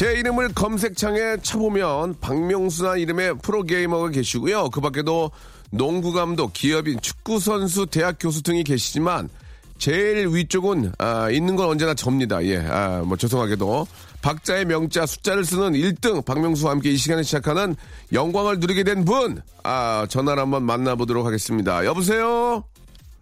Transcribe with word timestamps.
제 0.00 0.14
이름을 0.14 0.54
검색창에 0.54 1.36
쳐보면 1.42 2.20
박명수나 2.22 2.96
이름의 2.96 3.36
프로게이머가 3.42 4.08
계시고요 4.08 4.70
그 4.70 4.80
밖에도 4.80 5.30
농구 5.70 6.14
감독, 6.14 6.54
기업인, 6.54 6.98
축구 7.02 7.38
선수, 7.38 7.84
대학 7.84 8.16
교수 8.18 8.42
등이 8.42 8.64
계시지만 8.64 9.28
제일 9.76 10.28
위쪽은 10.28 10.92
아, 10.96 11.28
있는 11.28 11.54
건 11.54 11.68
언제나 11.68 11.92
접니다. 11.92 12.42
예, 12.46 12.56
아, 12.66 13.02
뭐 13.04 13.18
죄송하게도 13.18 13.86
박자의 14.22 14.64
명자 14.64 15.04
숫자를 15.04 15.44
쓰는 15.44 15.72
1등 15.72 16.24
박명수와 16.24 16.72
함께 16.72 16.90
이 16.90 16.96
시간에 16.96 17.22
시작하는 17.22 17.76
영광을 18.14 18.58
누리게 18.58 18.84
된 18.84 19.04
분, 19.04 19.42
아, 19.64 20.06
전화를 20.08 20.42
한번 20.42 20.62
만나보도록 20.62 21.26
하겠습니다. 21.26 21.84
여보세요. 21.84 22.64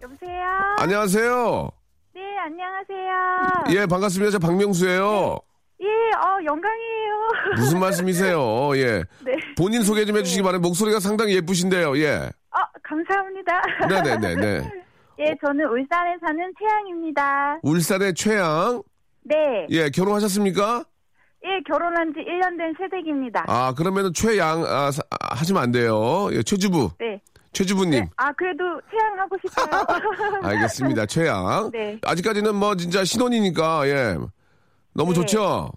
여보세요? 0.01 0.41
안녕하세요. 0.77 1.71
네, 2.15 2.21
안녕하세요. 2.45 3.81
예, 3.81 3.85
반갑습니다. 3.85 4.31
저 4.31 4.39
박명수예요. 4.39 5.41
예, 5.81 5.87
어, 5.87 6.43
영광이에요. 6.45 7.55
무슨 7.57 7.79
말씀이세요? 7.79 8.71
예. 8.75 9.03
네. 9.23 9.33
본인 9.57 9.83
소개 9.83 10.03
좀 10.05 10.17
해주시기 10.17 10.41
바랍니다. 10.43 10.67
목소리가 10.67 10.99
상당히 10.99 11.35
예쁘신데요. 11.35 11.97
예. 11.99 12.15
어, 12.51 12.59
감사합니다. 12.83 13.61
네네네네. 13.87 14.71
예, 15.19 15.35
저는 15.45 15.65
울산에 15.65 16.15
사는 16.25 16.53
태양입니다. 16.59 17.59
울산의 17.61 18.13
최양. 18.13 18.81
네. 19.23 19.35
예, 19.69 19.89
결혼하셨습니까? 19.89 20.83
예, 21.45 21.49
결혼한 21.67 22.13
지 22.13 22.19
1년 22.19 22.57
된 22.57 22.73
새댁입니다. 22.77 23.45
아, 23.47 23.73
그러면은 23.73 24.13
최양, 24.13 24.63
아, 24.65 24.91
사- 24.91 25.01
아, 25.09 25.35
하시면 25.35 25.61
안 25.63 25.71
돼요. 25.71 26.29
예, 26.33 26.43
최주부. 26.43 26.91
네. 26.99 27.21
최주부님. 27.53 28.05
아, 28.17 28.31
그래도 28.33 28.63
태양 28.91 29.17
하고 29.19 29.37
싶어요. 29.45 30.39
알겠습니다. 30.43 31.05
최양. 31.05 31.71
네. 31.71 31.97
아직까지는 32.03 32.55
뭐 32.55 32.75
진짜 32.75 33.03
신혼이니까, 33.05 33.87
예. 33.87 34.17
너무 34.99 35.13
네. 35.13 35.21
좋죠? 35.21 35.71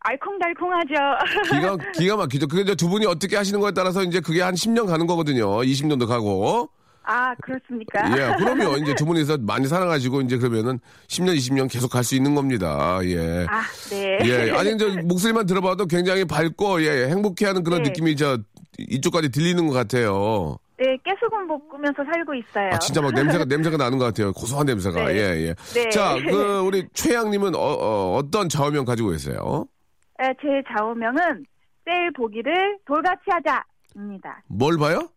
알콩달콩하죠. 0.00 0.94
기가, 1.50 1.76
기가 1.98 2.16
막히죠. 2.16 2.46
그게 2.46 2.62
이제 2.62 2.74
두 2.76 2.88
분이 2.88 3.04
어떻게 3.06 3.36
하시는 3.36 3.58
거에 3.60 3.72
따라서 3.72 4.04
이제 4.04 4.20
그게 4.20 4.40
한 4.40 4.54
10년 4.54 4.86
가는 4.86 5.06
거거든요. 5.06 5.48
20년도 5.58 6.06
가고. 6.06 6.70
아, 7.02 7.34
그렇습니까? 7.42 8.08
예, 8.12 8.36
그럼요. 8.36 8.76
이제 8.76 8.94
두 8.94 9.04
분이서 9.06 9.38
많이 9.38 9.66
사랑하시고 9.66 10.20
이제 10.22 10.36
그러면은 10.38 10.78
10년, 11.08 11.36
20년 11.36 11.68
계속 11.70 11.90
갈 11.90 12.04
수 12.04 12.14
있는 12.14 12.34
겁니다. 12.36 13.00
예. 13.02 13.46
아, 13.48 13.62
네. 13.90 14.18
예, 14.24 14.50
아니, 14.52 14.78
저, 14.78 14.86
목소리만 15.02 15.46
들어봐도 15.46 15.86
굉장히 15.86 16.24
밝고, 16.24 16.82
예, 16.84 17.08
행복해 17.08 17.46
하는 17.46 17.64
그런 17.64 17.82
네. 17.82 17.88
느낌이 17.88 18.14
저, 18.14 18.38
이쪽까지 18.78 19.30
들리는 19.30 19.66
것 19.66 19.72
같아요. 19.72 20.58
네, 20.78 20.96
깨소금 21.04 21.48
볶으면서 21.48 22.04
살고 22.04 22.34
있어요. 22.34 22.70
아, 22.72 22.78
진짜 22.78 23.02
막 23.02 23.12
냄새가, 23.12 23.44
냄새가 23.46 23.76
나는 23.76 23.98
것 23.98 24.04
같아요. 24.06 24.32
고소한 24.32 24.66
냄새가. 24.66 25.08
네. 25.08 25.14
예, 25.16 25.48
예. 25.48 25.54
네. 25.74 25.88
자, 25.90 26.14
그, 26.22 26.60
우리 26.60 26.88
최양님은 26.92 27.54
어, 27.56 28.22
떤 28.30 28.48
좌우명 28.48 28.84
가지고 28.84 29.10
계세요? 29.10 29.66
예, 30.22 30.26
제 30.40 30.62
좌우명은 30.72 31.44
세일 31.84 32.12
보기를 32.12 32.78
돌같이 32.86 33.22
하자입니다. 33.26 34.42
뭘 34.48 34.78
봐요? 34.78 35.08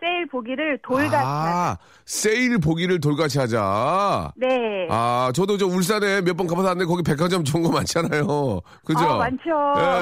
세일 0.00 0.26
보기를 0.26 0.78
돌같이 0.82 1.16
하자. 1.16 1.26
아, 1.26 1.78
세일 2.04 2.58
보기를 2.58 3.00
돌같이 3.00 3.38
하자. 3.38 4.32
네. 4.36 4.86
아, 4.90 5.32
저도 5.34 5.56
저 5.58 5.66
울산에 5.66 6.20
몇 6.22 6.36
번 6.36 6.46
가봐서 6.46 6.68
왔는데 6.68 6.86
거기 6.88 7.02
백화점 7.02 7.42
좋은 7.42 7.64
거 7.64 7.70
많잖아요. 7.72 8.60
그죠? 8.86 9.00
아, 9.00 9.16
많죠. 9.18 9.50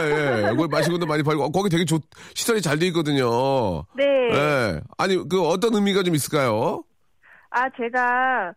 예, 0.04 0.38
예. 0.50 0.54
거기 0.54 0.68
마시고도 0.68 1.06
많이 1.06 1.22
팔고, 1.22 1.44
어, 1.44 1.48
거기 1.50 1.70
되게 1.70 1.84
좋, 1.86 1.98
시설이 2.34 2.60
잘 2.60 2.78
돼 2.78 2.88
있거든요. 2.88 3.84
네. 3.96 4.04
예. 4.32 4.80
아니, 4.98 5.16
그 5.28 5.40
어떤 5.48 5.74
의미가 5.74 6.02
좀 6.02 6.14
있을까요? 6.14 6.84
아, 7.48 7.62
제가 7.70 8.52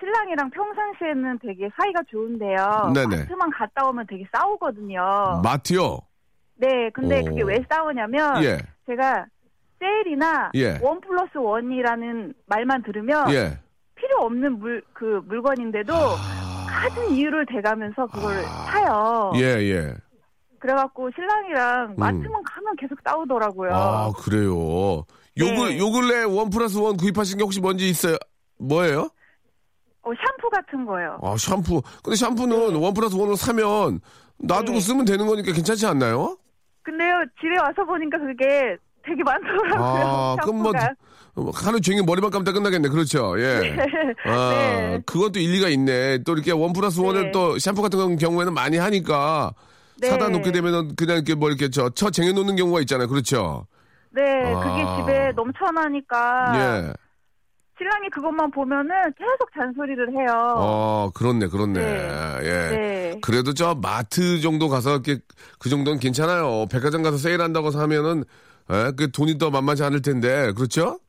신랑이랑 0.00 0.50
평상시에는 0.50 1.38
되게 1.46 1.70
사이가 1.80 2.00
좋은데요. 2.10 2.90
네네. 2.92 3.16
마트만 3.18 3.50
갔다 3.50 3.88
오면 3.88 4.04
되게 4.08 4.24
싸우거든요. 4.36 5.40
마트요? 5.44 6.00
네, 6.56 6.90
근데 6.92 7.20
오. 7.20 7.24
그게 7.26 7.42
왜 7.42 7.64
싸우냐면 7.70 8.42
예. 8.42 8.58
제가 8.86 9.26
세일이나 9.78 10.50
예. 10.54 10.78
원 10.82 11.00
플러스 11.00 11.36
원이라는 11.36 12.34
말만 12.46 12.82
들으면 12.82 13.30
예. 13.32 13.58
필요 13.94 14.18
없는 14.20 14.58
물 14.58 14.82
그 14.92 15.20
물건인데도 15.26 15.92
같은 16.68 17.10
이유를 17.10 17.46
대가면서 17.46 18.06
그걸 18.06 18.36
아. 18.38 18.66
사요. 18.70 19.32
예, 19.36 19.42
예. 19.70 19.94
그래갖고 20.58 21.10
신랑이랑 21.14 21.94
마트만 21.96 22.42
가면 22.42 22.76
계속 22.76 22.98
싸우더라고요. 23.04 23.70
아, 23.74 24.12
그래요. 24.16 24.50
요, 25.38 25.44
근- 25.44 25.68
네. 25.68 25.78
요 25.78 25.90
근래 25.90 26.22
원 26.24 26.48
플러스 26.50 26.78
원 26.78 26.96
구입하신 26.96 27.38
게 27.38 27.44
혹시 27.44 27.60
뭔지 27.60 27.88
있어요? 27.88 28.16
뭐예요? 28.58 29.08
어, 30.02 30.10
샴푸 30.14 30.48
같은 30.50 30.86
거요. 30.86 31.18
아, 31.22 31.36
샴푸. 31.38 31.82
근데 32.02 32.16
샴푸는 32.16 32.74
원 32.76 32.94
플러스 32.94 33.14
원으로 33.14 33.36
사면 33.36 34.00
놔두고 34.38 34.72
네. 34.78 34.80
쓰면 34.80 35.04
되는 35.04 35.26
거니까 35.26 35.52
괜찮지 35.52 35.86
않나요? 35.86 36.36
근데요, 36.82 37.24
집에 37.40 37.58
와서 37.58 37.84
보니까 37.84 38.18
그게 38.18 38.76
되게 39.06 39.22
많더라고요. 39.22 39.82
아, 39.82 40.36
그럼 40.42 40.62
뭐, 40.62 40.72
하루 41.54 41.80
종일 41.80 42.02
머리만 42.04 42.30
감다 42.30 42.52
끝나겠네. 42.52 42.88
그렇죠. 42.88 43.38
예. 43.38 43.76
아, 44.24 44.50
네. 44.96 45.02
그것도 45.06 45.38
일리가 45.38 45.68
있네. 45.68 46.18
또 46.24 46.32
이렇게 46.32 46.50
원 46.50 46.72
플러스 46.72 47.00
원을 47.00 47.24
네. 47.24 47.30
또 47.30 47.58
샴푸 47.58 47.82
같은 47.82 48.16
경우에는 48.16 48.52
많이 48.54 48.78
하니까 48.78 49.52
네. 50.00 50.08
사다 50.08 50.28
놓게 50.28 50.52
되면은 50.52 50.96
그냥 50.96 51.16
이렇게 51.16 51.34
뭐 51.34 51.48
이렇게 51.48 51.68
저, 51.70 51.90
처 51.90 52.10
쟁여 52.10 52.32
놓는 52.32 52.56
경우가 52.56 52.80
있잖아요. 52.80 53.08
그렇죠. 53.08 53.66
네, 54.10 54.22
아. 54.22 54.60
그게 54.60 55.02
집에 55.02 55.32
넘쳐나니까 55.32 56.52
예. 56.56 56.92
신랑이 57.78 58.08
그것만 58.10 58.50
보면은 58.50 58.88
계속 59.18 59.52
잔소리를 59.54 60.12
해요. 60.12 60.54
어, 60.56 61.10
그렇네, 61.14 61.48
그렇네. 61.48 61.80
네. 61.80 62.38
예. 62.42 62.76
네. 62.76 63.20
그래도 63.20 63.52
저 63.52 63.74
마트 63.74 64.40
정도 64.40 64.70
가서 64.70 64.92
이렇게 64.92 65.18
그 65.58 65.68
정도는 65.68 65.98
괜찮아요. 65.98 66.66
백화점 66.70 67.02
가서 67.02 67.18
세일한다고 67.18 67.70
하면은 67.70 68.24
예, 68.70 68.92
그 68.96 69.10
돈이 69.10 69.38
더 69.38 69.50
만만치 69.50 69.82
않을 69.84 70.02
텐데. 70.02 70.52
그렇죠? 70.52 71.00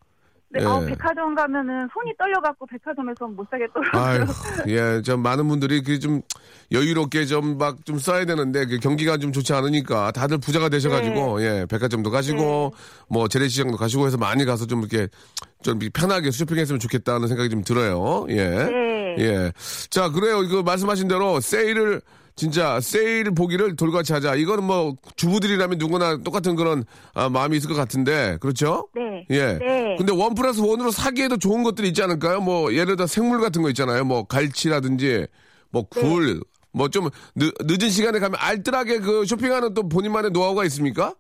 네, 0.50 0.62
예. 0.62 0.66
어, 0.66 0.79
백화점 0.79 1.35
가면은 1.35 1.90
손이 1.94 2.13
떨려갖고 2.18 2.66
백화점에서 2.68 3.28
못 3.28 3.45
사겠더라고요. 3.51 4.25
예, 4.69 5.02
좀 5.02 5.22
많은 5.22 5.47
분들이 5.47 5.82
그 5.82 5.99
좀 5.99 6.22
여유롭게 6.72 7.26
좀막좀 7.26 7.99
써야 7.99 8.26
되는데 8.26 8.66
그 8.66 8.79
경기가 8.79 9.17
좀 9.17 9.32
좋지 9.32 9.53
않으니까 9.53 10.11
다들 10.11 10.37
부자가 10.37 10.70
되셔가지고 10.70 11.41
예, 11.43 11.66
백화점도 11.70 12.11
가시고 12.11 12.73
뭐 13.09 13.28
재래시장도 13.28 13.78
가시고 13.78 14.05
해서 14.05 14.17
많이 14.17 14.46
가서 14.46 14.66
좀 14.66 14.79
이렇게 14.79 15.08
좀 15.61 15.79
편하게 15.93 16.32
쇼핑했으면 16.32 16.79
좋겠다는 16.79 17.28
생각이 17.28 17.49
좀 17.49 17.64
들어요. 17.64 18.26
예. 18.29 18.49
네. 18.49 19.16
예. 19.20 19.52
자, 19.90 20.09
그래요. 20.09 20.43
이거 20.43 20.61
말씀하신 20.61 21.08
대로 21.08 21.40
세일을 21.40 22.02
진짜 22.37 22.79
세일 22.79 23.31
보기를 23.31 23.75
돌같이 23.75 24.13
하자. 24.13 24.35
이거는 24.35 24.63
뭐 24.63 24.95
주부들이라면 25.16 25.79
누구나 25.79 26.17
똑같은 26.17 26.55
그런 26.55 26.85
아, 27.16 27.29
마음이 27.29 27.57
있을 27.57 27.67
것 27.67 27.75
같은데 27.75 28.37
그렇죠? 28.39 28.87
네. 28.95 29.25
예. 29.31 29.53
네. 29.53 29.95
근데 29.97 30.13
원 30.13 30.35
플러스 30.35 30.61
원으로 30.61 30.91
사기에도 30.91 31.37
좋은 31.37 31.63
것들이 31.63 31.89
있지 31.89 32.03
않을까요? 32.03 32.39
뭐 32.39 32.72
예를 32.73 32.95
들어 32.95 33.07
생물 33.07 33.41
같은 33.41 33.63
거 33.63 33.69
있잖아요. 33.69 34.05
뭐 34.05 34.23
갈치라든지 34.25 35.25
뭐 35.72 35.85
네. 35.93 36.01
굴. 36.01 36.41
뭐좀 36.73 37.09
늦은 37.35 37.89
시간에 37.89 38.19
가면 38.19 38.37
알뜰하게 38.39 38.99
그 38.99 39.25
쇼핑하는 39.25 39.73
또 39.73 39.89
본인만의 39.89 40.29
노하우가 40.29 40.63
있습니까? 40.66 41.16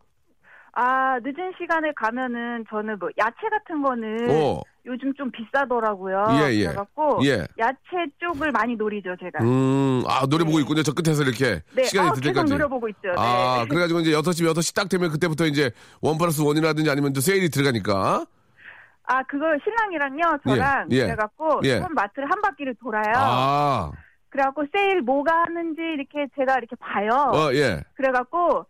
아, 0.79 1.17
늦은 1.23 1.53
시간에 1.57 1.91
가면은 1.95 2.63
저는 2.69 2.99
뭐 2.99 3.09
야채 3.17 3.49
같은 3.49 3.81
거는 3.81 4.29
어. 4.29 4.61
요즘 4.85 5.11
좀 5.15 5.31
비싸더라고요. 5.31 6.25
예, 6.39 6.53
예. 6.53 6.65
그래갖고 6.65 7.19
예. 7.25 7.47
야채 7.57 8.05
쪽을 8.19 8.51
많이 8.51 8.75
노리죠, 8.75 9.15
제가. 9.19 9.43
음, 9.43 10.03
아, 10.07 10.27
노래 10.27 10.45
보고 10.45 10.59
있군요. 10.59 10.83
저 10.83 10.93
끝에서 10.93 11.23
이렇게. 11.23 11.63
네, 11.73 11.83
시간이 11.83 12.09
아, 12.09 12.13
들 12.13 12.21
계속 12.21 12.33
때까지. 12.35 12.53
노려보고 12.53 12.87
있죠. 12.89 13.07
네. 13.07 13.15
아, 13.17 13.65
그래가지고 13.67 14.01
이제 14.01 14.11
6시, 14.11 14.47
8시 14.53 14.75
딱 14.75 14.87
되면 14.87 15.09
그때부터 15.09 15.47
이제 15.47 15.71
원 15.99 16.19
플러스 16.19 16.43
원이라든지 16.43 16.91
아니면 16.91 17.11
또 17.11 17.21
세일이 17.21 17.49
들어가니까. 17.49 18.27
아, 19.07 19.23
그거 19.23 19.45
신랑이랑요, 19.63 20.37
저랑 20.43 20.89
예, 20.91 20.95
예. 20.95 21.03
그래갖고 21.05 21.61
예. 21.63 21.79
한 21.79 21.91
마트를 21.95 22.29
한 22.29 22.39
바퀴를 22.39 22.75
돌아요. 22.75 23.13
아, 23.15 23.91
그래갖고 24.29 24.65
세일 24.71 25.01
뭐가 25.01 25.33
하는지 25.47 25.81
이렇게 25.81 26.27
제가 26.37 26.59
이렇게 26.59 26.75
봐요. 26.75 27.31
어, 27.33 27.51
예. 27.53 27.81
그래갖고 27.95 28.67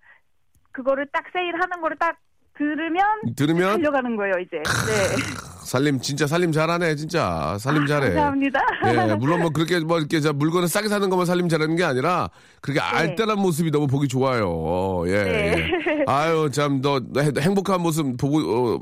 그거를 0.77 1.07
딱 1.11 1.23
세일하는 1.33 1.81
거를 1.81 1.97
딱 1.97 2.15
들으면 2.55 3.01
들으면 3.35 3.71
달려가는 3.81 4.15
거예요, 4.15 4.33
이제. 4.39 4.57
네. 4.57 5.15
살림, 5.63 5.99
진짜 5.99 6.25
살림 6.27 6.51
잘하네, 6.51 6.95
진짜. 6.95 7.57
살림 7.59 7.85
잘해. 7.87 8.09
감사합니다. 8.13 8.59
예, 8.85 9.15
물론 9.15 9.41
뭐 9.41 9.49
그렇게 9.49 9.79
뭐 9.79 9.97
이렇게 9.99 10.19
저 10.19 10.33
물건을 10.33 10.67
싸게 10.67 10.87
사는 10.87 11.07
것만 11.09 11.25
살림 11.25 11.49
잘하는 11.49 11.75
게 11.75 11.83
아니라 11.83 12.29
그렇게 12.61 12.79
알뜰한 12.79 13.39
모습이 13.39 13.69
너무 13.71 13.85
보기 13.87 14.07
좋아요. 14.07 14.47
어, 14.49 15.03
예. 15.07 15.23
네. 15.23 15.69
예. 15.89 16.03
아유, 16.07 16.49
참, 16.51 16.81
너, 16.81 16.99
행- 17.17 17.33
행복한 17.39 17.81
모습 17.81 18.17
보고, 18.17 18.37
어, 18.75 18.79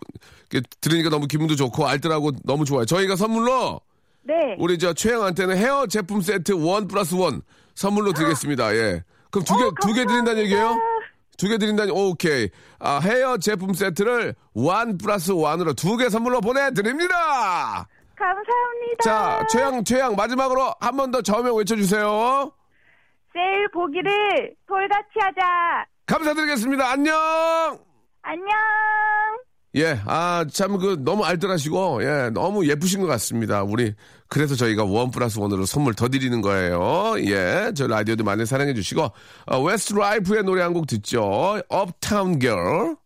들으니까 0.81 1.09
너무 1.09 1.27
기분도 1.27 1.55
좋고 1.55 1.87
알뜰하고 1.87 2.31
너무 2.43 2.65
좋아요. 2.65 2.85
저희가 2.85 3.15
선물로 3.15 3.79
네. 4.23 4.55
우리 4.59 4.77
저 4.77 4.93
최양한테는 4.93 5.57
헤어 5.57 5.87
제품 5.87 6.21
세트 6.21 6.51
one 6.53 6.87
plus 6.87 7.15
one 7.15 7.41
선물로 7.73 8.13
드리겠습니다. 8.13 8.73
예. 8.75 9.03
그럼 9.31 9.43
두 9.43 9.57
개, 9.57 9.63
어, 9.63 9.71
두개 9.81 10.05
드린다는 10.05 10.41
얘기예요? 10.43 10.77
두 11.37 11.47
개 11.49 11.57
드린다니, 11.57 11.91
오케이. 11.91 12.49
아, 12.79 12.99
헤어 13.03 13.37
제품 13.37 13.73
세트를 13.73 14.35
one 14.53 14.97
plus 14.97 15.31
one으로 15.31 15.73
두 15.73 15.97
개 15.97 16.09
선물로 16.09 16.41
보내드립니다! 16.41 17.87
감사합니다. 18.17 19.03
자, 19.03 19.45
최양, 19.47 19.83
최양, 19.83 20.15
마지막으로 20.15 20.73
한 20.79 20.95
번 20.95 21.11
더 21.11 21.21
좌우명 21.21 21.57
외쳐주세요. 21.57 22.51
세일 23.33 23.69
보기를 23.73 24.55
돌같이 24.67 25.09
하자. 25.19 25.85
감사드리겠습니다. 26.05 26.89
안녕! 26.91 27.13
안녕. 28.21 28.47
예, 29.75 29.99
아, 30.05 30.45
참, 30.53 30.77
그, 30.77 30.95
너무 31.03 31.25
알뜰하시고, 31.25 32.03
예, 32.03 32.29
너무 32.29 32.65
예쁘신 32.65 33.01
것 33.01 33.07
같습니다. 33.07 33.61
우리, 33.63 33.93
그래서 34.35 34.53
저희가 34.53 34.83
one 34.83 35.11
plus 35.11 35.39
one으로 35.39 35.65
선물 35.65 35.93
더 35.93 36.09
드리는 36.09 36.41
거예요. 36.41 37.15
예, 37.19 37.71
저 37.73 37.87
라디오도 37.87 38.25
많이 38.25 38.45
사랑해 38.45 38.73
주시고, 38.73 39.09
어, 39.45 39.61
웨스트 39.61 39.93
라이프의 39.93 40.43
노래 40.43 40.61
한 40.61 40.73
곡 40.73 40.87
듣죠. 40.87 41.61
Uptown 41.69 42.37
Girl. 42.37 42.97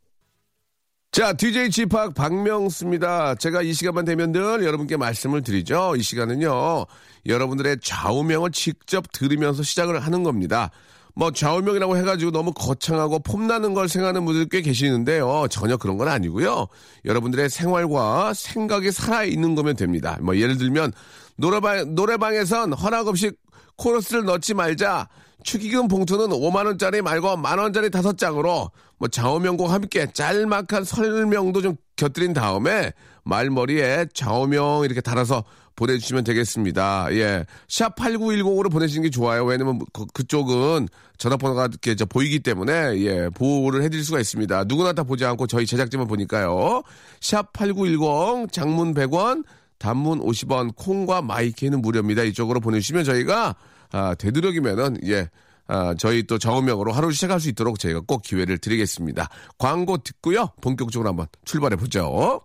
자, 1.11 1.33
DJ 1.33 1.69
G.Park 1.69 2.15
박명수입니다. 2.15 3.35
제가 3.35 3.61
이 3.61 3.73
시간만 3.73 4.05
되면 4.05 4.31
늘 4.31 4.63
여러분께 4.63 4.97
말씀을 4.97 5.43
드리죠. 5.43 5.93
이 5.97 6.01
시간은요, 6.01 6.87
여러분들의 7.27 7.77
좌우명을 7.83 8.49
직접 8.49 9.05
들으면서 9.11 9.61
시작을 9.61 9.99
하는 9.99 10.23
겁니다. 10.23 10.71
뭐 11.15 11.31
좌우명이라고 11.31 11.97
해가지고 11.97 12.31
너무 12.31 12.53
거창하고 12.53 13.19
폼나는 13.19 13.73
걸 13.73 13.89
생각하는 13.89 14.23
분들 14.25 14.47
꽤 14.49 14.61
계시는데요. 14.61 15.47
전혀 15.49 15.75
그런 15.75 15.97
건 15.97 16.07
아니고요. 16.07 16.67
여러분들의 17.03 17.49
생활과 17.49 18.33
생각이 18.33 18.91
살아있는 18.91 19.53
거면 19.53 19.75
됩니다. 19.75 20.17
뭐 20.21 20.37
예를 20.37 20.57
들면 20.57 20.93
노래방, 21.39 21.95
노래방에선 21.95 22.73
허락 22.73 23.07
없이 23.07 23.31
코러스를 23.77 24.25
넣지 24.25 24.53
말자. 24.53 25.07
축의금 25.43 25.87
봉투는 25.87 26.27
5만원짜리 26.27 27.01
말고 27.01 27.37
만원짜리 27.37 27.89
다섯 27.89 28.17
장으로 28.17 28.71
뭐 28.97 29.07
좌우명과 29.07 29.71
함께 29.71 30.11
짤막한 30.11 30.83
설명도 30.83 31.61
좀 31.61 31.77
곁들인 31.95 32.33
다음에 32.33 32.91
말머리에 33.23 34.07
좌우명 34.13 34.83
이렇게 34.83 34.99
달아서 34.99 35.45
보내주시면 35.77 36.25
되겠습니다. 36.25 37.07
예. 37.11 37.45
샵8910으로 37.69 38.69
보내시는 38.69 39.03
게 39.03 39.09
좋아요. 39.09 39.45
왜냐면 39.45 39.79
그, 39.93 40.05
그쪽은 40.13 40.89
전화번호가 41.17 41.67
이렇게 41.67 41.95
저 41.95 42.05
보이기 42.05 42.39
때문에 42.39 42.99
예, 42.99 43.29
보호를 43.29 43.81
해드릴 43.83 44.03
수가 44.03 44.19
있습니다. 44.19 44.65
누구나 44.65 44.91
다 44.91 45.03
보지 45.03 45.23
않고 45.23 45.47
저희 45.47 45.65
제작진만 45.65 46.09
보니까요. 46.09 46.83
샵8910 47.21 48.51
장문 48.51 48.93
100원 48.93 49.45
단문 49.79 50.19
50원 50.19 50.75
콩과 50.75 51.21
마이케이는 51.23 51.81
무료입니다. 51.81 52.23
이쪽으로 52.23 52.59
보내주시면 52.59 53.03
저희가 53.05 53.55
아, 53.91 54.15
되도록이면은 54.15 54.97
예. 55.07 55.29
아, 55.67 55.93
저희 55.97 56.23
또 56.23 56.37
좌우명으로 56.37 56.91
하루 56.91 57.11
시작할 57.11 57.39
수 57.39 57.47
있도록 57.49 57.79
저희가 57.79 58.01
꼭 58.07 58.23
기회를 58.23 58.57
드리겠습니다. 58.57 59.29
광고 59.57 59.97
듣고요. 59.99 60.49
본격적으로 60.61 61.09
한번 61.09 61.27
출발해 61.45 61.75
보죠. 61.75 62.41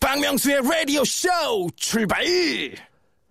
박명수의 0.00 0.60
라디오 0.62 1.04
쇼 1.04 1.28
출발! 1.76 2.24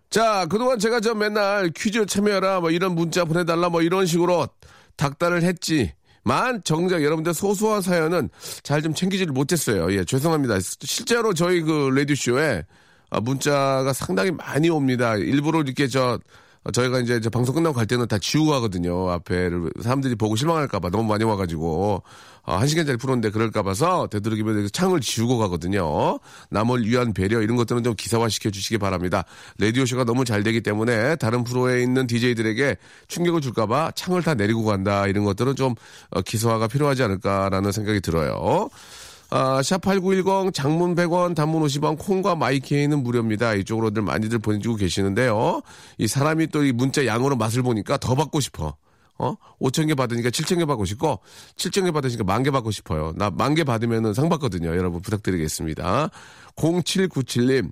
자, 0.10 0.46
그동안 0.46 0.80
제가 0.80 1.00
저 1.00 1.14
맨날 1.14 1.70
퀴즈 1.76 2.06
참여해라, 2.06 2.60
뭐 2.62 2.72
이런 2.72 2.96
문자 2.96 3.26
보내달라, 3.26 3.70
뭐 3.70 3.82
이런 3.82 4.06
식으로 4.06 4.48
닥달을 4.96 5.44
했지 5.44 5.92
만, 6.24 6.62
정작 6.64 7.04
여러분들 7.04 7.34
소소한 7.34 7.82
사연은 7.82 8.30
잘 8.64 8.82
좀 8.82 8.94
챙기지를 8.94 9.34
못했어요. 9.34 9.92
예, 9.94 10.06
죄송합니다. 10.06 10.60
실제로 10.62 11.34
저희 11.34 11.62
그 11.62 11.90
라디오쇼에 11.94 12.60
아, 12.60 12.64
문자가 13.22 13.94
상당히 13.94 14.32
많이 14.32 14.70
옵니다. 14.70 15.16
일부러 15.16 15.62
이렇게 15.62 15.88
저, 15.88 16.20
어, 16.64 16.72
저희가 16.72 17.00
이제 17.00 17.20
저 17.20 17.30
방송 17.30 17.56
끝나고 17.56 17.76
갈 17.76 17.86
때는 17.86 18.08
다 18.08 18.18
지우고 18.18 18.52
가거든요. 18.52 19.10
앞에를. 19.12 19.72
사람들이 19.82 20.16
보고 20.16 20.36
실망할까봐 20.36 20.90
너무 20.90 21.04
많이 21.04 21.24
와가지고. 21.24 22.04
어, 22.46 22.58
한 22.58 22.68
시간짜리 22.68 22.98
프로인데 22.98 23.30
그럴까봐서 23.30 24.08
되도록이면 24.08 24.68
창을 24.74 25.00
지우고 25.00 25.38
가거든요. 25.38 26.20
남을 26.50 26.86
위한 26.86 27.14
배려 27.14 27.42
이런 27.42 27.56
것들은 27.56 27.84
좀 27.84 27.96
기사화 27.96 28.28
시켜주시기 28.28 28.80
바랍니다. 28.80 29.24
라디오 29.60 29.86
쇼가 29.86 30.04
너무 30.04 30.26
잘 30.26 30.44
되기 30.44 30.60
때문에 30.62 31.16
다른 31.16 31.46
프로에 31.46 31.82
있는 31.82 32.06
DJ들에게 32.06 32.76
충격을 33.08 33.40
줄까봐 33.40 33.92
창을 33.96 34.24
다 34.24 34.34
내리고 34.34 34.66
간다. 34.66 35.08
이런 35.08 35.24
것들은 35.24 35.56
좀 35.56 35.76
어, 36.10 36.22
기사화가 36.22 36.68
필요하지 36.68 37.04
않을까라는 37.04 37.72
생각이 37.72 38.02
들어요. 38.02 38.70
아, 39.36 39.62
샵8910 39.62 40.54
장문 40.54 40.94
100원, 40.94 41.34
단문 41.36 41.64
50원, 41.64 41.98
콩과 41.98 42.36
마이케이는 42.36 43.02
무료입니다. 43.02 43.56
이쪽으로들 43.56 44.04
많이들 44.04 44.38
보내주고 44.38 44.76
계시는데요. 44.76 45.62
이 45.98 46.08
사람이 46.08 46.48
또 46.48 46.62
이 46.64 46.72
문자 46.72 47.04
양으로 47.08 47.36
맛을 47.36 47.64
보니까 47.64 47.98
더 47.98 48.14
받고 48.14 48.40
싶어. 48.40 48.76
어? 49.18 49.36
5천 49.60 49.88
개 49.88 49.96
받으니까 49.96 50.30
7천 50.30 50.60
개 50.60 50.66
받고 50.66 50.86
싶고, 50.86 51.20
7천 51.58 51.84
개 51.86 51.92
받으니까 51.92 52.24
만 52.24 52.44
개 52.44 52.52
받고 52.52 52.70
싶어요. 52.70 53.14
나 53.16 53.32
만 53.32 53.56
개 53.56 53.64
받으면은 53.64 54.14
상 54.14 54.30
받거든요. 54.30 54.70
여러분 54.78 55.02
부탁드리겠습니다. 55.02 56.10
0797님. 56.56 57.72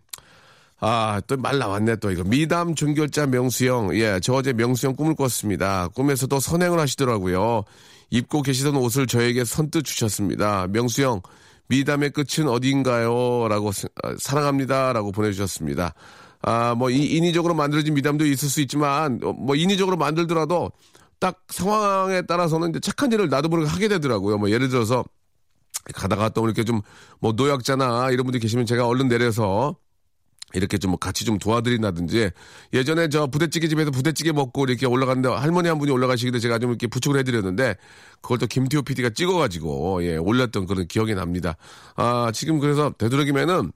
아, 0.80 1.22
또 1.28 1.38
말 1.38 1.60
나왔네, 1.60 1.98
또 1.98 2.10
이거. 2.10 2.24
미담 2.24 2.74
종결자 2.74 3.28
명수형. 3.28 3.96
예, 3.98 4.20
저 4.24 4.34
어제 4.34 4.52
명수형 4.52 4.96
꿈을 4.96 5.14
꿨습니다. 5.14 5.90
꿈에서도 5.90 6.40
선행을 6.40 6.80
하시더라고요. 6.80 7.66
입고 8.10 8.42
계시던 8.42 8.76
옷을 8.78 9.06
저에게 9.06 9.46
선뜻 9.46 9.84
주셨습니다. 9.86 10.66
명수형, 10.72 11.22
미담의 11.76 12.12
끝은 12.12 12.50
어디인가요? 12.50 13.48
라고, 13.48 13.72
스- 13.72 13.88
아, 14.04 14.14
사랑합니다. 14.20 14.92
라고 14.94 15.12
보내주셨습니다. 15.14 15.94
아, 16.42 16.76
뭐, 16.76 16.90
이- 16.90 17.16
인위적으로 17.16 17.54
만들어진 17.54 17.94
미담도 17.94 18.26
있을 18.26 18.50
수 18.50 18.60
있지만, 18.62 19.20
어, 19.24 19.32
뭐, 19.32 19.56
인위적으로 19.56 19.96
만들더라도 19.96 20.72
딱 21.20 21.44
상황에 21.50 22.24
따라서는 22.24 22.72
이제 22.72 22.80
착한 22.82 23.12
일을 23.12 23.30
나도 23.30 23.48
모르게 23.48 23.70
하게 23.70 23.88
되더라고요. 23.88 24.38
뭐, 24.38 24.50
예를 24.50 24.68
들어서, 24.70 25.04
가다가 25.96 26.30
또 26.30 26.44
이렇게 26.46 26.64
좀, 26.66 26.82
뭐, 27.20 27.32
노약자나 27.32 28.10
이런 28.12 28.26
분들이 28.26 28.42
계시면 28.42 28.66
제가 28.66 28.86
얼른 28.86 29.08
내려서 29.08 29.76
이렇게 30.54 30.78
좀 30.78 30.98
같이 30.98 31.26
좀 31.26 31.38
도와드린다든지 31.38 32.32
예전에 32.74 33.10
저 33.10 33.28
부대찌개 33.28 33.68
집에서 33.68 33.92
부대찌개 33.92 34.32
먹고 34.32 34.66
이렇게 34.66 34.86
올라갔는데 34.86 35.30
할머니 35.30 35.68
한 35.68 35.78
분이 35.80 35.92
올라가시길래 35.92 36.40
제가 36.40 36.60
좀 36.60 36.72
이렇게 36.72 36.88
부축을 36.88 37.20
해드렸는데 37.20 37.76
그걸 38.22 38.38
또 38.38 38.48
김태호 38.48 38.84
PD가 38.84 39.10
찍어가지고 39.10 40.04
예 40.04 40.18
올렸던 40.18 40.66
그런 40.66 40.88
기억이 40.88 41.16
납니다. 41.16 41.56
아 41.96 42.32
지금 42.34 42.60
그래서 42.60 42.94
되도록이면은 42.98 43.72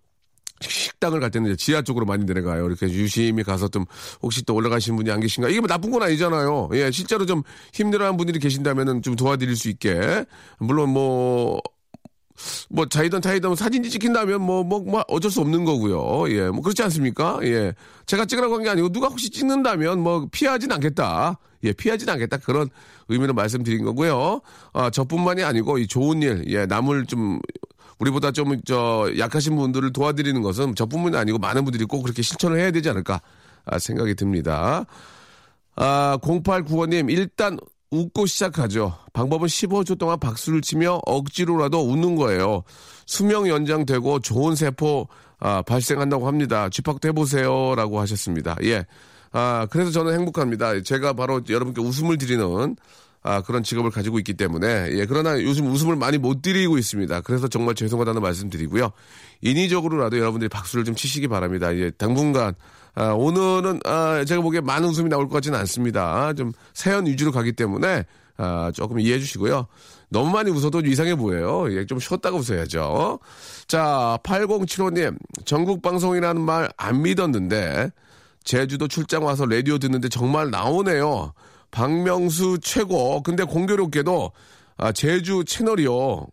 식당을 0.61 1.19
갈 1.19 1.31
때는 1.31 1.51
이제 1.51 1.57
지하 1.57 1.81
쪽으로 1.81 2.05
많이 2.05 2.23
내려가요. 2.25 2.65
이렇게 2.65 2.87
유심히 2.87 3.43
가서 3.43 3.67
좀 3.67 3.85
혹시 4.21 4.43
또 4.45 4.55
올라가신 4.55 4.95
분이 4.95 5.11
안 5.11 5.19
계신가? 5.19 5.49
이게 5.49 5.59
뭐 5.59 5.67
나쁜 5.67 5.91
건 5.91 6.03
아니잖아요. 6.03 6.69
예, 6.73 6.91
실제로 6.91 7.25
좀 7.25 7.43
힘들어하는 7.73 8.17
분들이 8.17 8.39
계신다면은 8.39 9.01
좀 9.01 9.15
도와드릴 9.15 9.55
수 9.55 9.69
있게 9.69 10.25
물론 10.59 10.89
뭐 10.89 11.59
뭐 12.69 12.85
자이든 12.85 13.21
타이든 13.21 13.55
사진이 13.55 13.89
찍힌다면 13.89 14.41
뭐, 14.41 14.63
뭐, 14.63 14.79
뭐 14.81 15.03
어쩔 15.07 15.31
수 15.31 15.41
없는 15.41 15.63
거고요. 15.65 16.29
예, 16.35 16.49
뭐 16.49 16.61
그렇지 16.61 16.83
않습니까? 16.83 17.39
예. 17.43 17.73
제가 18.05 18.25
찍으라고 18.25 18.55
한 18.55 18.63
게 18.63 18.69
아니고 18.69 18.89
누가 18.89 19.07
혹시 19.07 19.29
찍는다면 19.29 19.99
뭐 20.01 20.27
피하진 20.31 20.71
않겠다. 20.71 21.37
예, 21.63 21.73
피하진 21.73 22.09
않겠다. 22.09 22.37
그런 22.37 22.69
의미로 23.07 23.33
말씀드린 23.33 23.83
거고요. 23.85 24.41
아, 24.73 24.89
저뿐만이 24.89 25.43
아니고 25.43 25.77
이 25.77 25.87
좋은 25.87 26.21
일, 26.21 26.43
예, 26.47 26.65
남을 26.65 27.05
좀 27.05 27.39
우리보다 27.99 28.31
좀 28.31 28.59
저 28.65 29.09
약하신 29.17 29.55
분들을 29.55 29.93
도와드리는 29.93 30.41
것은 30.41 30.75
저뿐만이 30.75 31.15
아니고 31.15 31.37
많은 31.37 31.63
분들이 31.63 31.85
꼭 31.85 32.01
그렇게 32.01 32.21
실천을 32.21 32.59
해야 32.59 32.71
되지 32.71 32.89
않을까 32.89 33.21
아, 33.65 33.79
생각이 33.79 34.15
듭니다. 34.15 34.85
아, 35.75 36.17
0895님, 36.21 37.09
일단 37.11 37.57
웃고 37.91 38.25
시작하죠. 38.25 38.97
방법은 39.15 39.47
15초 39.47 39.97
동안 39.97 40.19
박수를 40.19 40.61
치며 40.61 40.99
억지로라도 41.05 41.89
웃는 41.89 42.17
거예요. 42.17 42.63
수명 43.05 43.47
연장되고 43.47 44.19
좋은 44.19 44.55
세포 44.55 45.07
아, 45.39 45.61
발생한다고 45.61 46.27
합니다. 46.27 46.69
쥐팍도 46.69 47.07
해보세요라고 47.07 47.99
하셨습니다. 48.01 48.57
예. 48.63 48.85
아, 49.31 49.67
그래서 49.71 49.91
저는 49.91 50.13
행복합니다. 50.13 50.81
제가 50.81 51.13
바로 51.13 51.41
여러분께 51.47 51.81
웃음을 51.81 52.17
드리는 52.17 52.75
아, 53.23 53.41
그런 53.41 53.63
직업을 53.63 53.89
가지고 53.89 54.19
있기 54.19 54.35
때문에, 54.35 54.89
예, 54.91 55.05
그러나 55.07 55.41
요즘 55.41 55.65
웃음을 55.71 55.95
많이 55.95 56.19
못 56.19 56.43
드리고 56.43 56.77
있습니다. 56.77 57.21
그래서 57.21 57.47
정말 57.47 57.73
죄송하다는 57.73 58.21
말씀 58.21 58.51
드리고요. 58.51 58.91
인위적으로라도 59.41 60.19
여러분들이 60.19 60.47
박수를 60.47 60.85
좀 60.85 60.93
치시기 60.93 61.27
바랍니다. 61.27 61.75
예, 61.75 61.89
당분간, 61.89 62.53
아, 62.93 63.13
오늘은, 63.13 63.79
아, 63.85 64.23
제가 64.25 64.41
보기에 64.41 64.61
많은 64.61 64.89
웃음이 64.89 65.09
나올 65.09 65.27
것 65.27 65.35
같지는 65.35 65.57
않습니다. 65.59 66.33
좀 66.33 66.51
사연 66.75 67.07
위주로 67.07 67.31
가기 67.31 67.53
때문에, 67.53 68.03
아, 68.37 68.71
조금 68.73 68.99
이해해 68.99 69.19
주시고요. 69.19 69.67
너무 70.09 70.29
많이 70.31 70.51
웃어도 70.51 70.81
이상해 70.81 71.15
보여요. 71.15 71.71
예, 71.75 71.85
좀 71.85 71.99
쉬었다가 71.99 72.37
웃어야죠. 72.37 73.19
자, 73.67 74.19
8075님, 74.23 75.17
전국 75.45 75.81
방송이라는 75.81 76.41
말 76.41 76.69
안 76.77 77.01
믿었는데, 77.01 77.89
제주도 78.43 78.87
출장 78.87 79.25
와서 79.25 79.45
라디오 79.45 79.77
듣는데 79.79 80.07
정말 80.09 80.51
나오네요. 80.51 81.33
박명수 81.71 82.59
최고. 82.61 83.23
근데 83.23 83.43
공교롭게도 83.43 84.31
아, 84.77 84.91
제주 84.91 85.43
채널이요. 85.45 86.27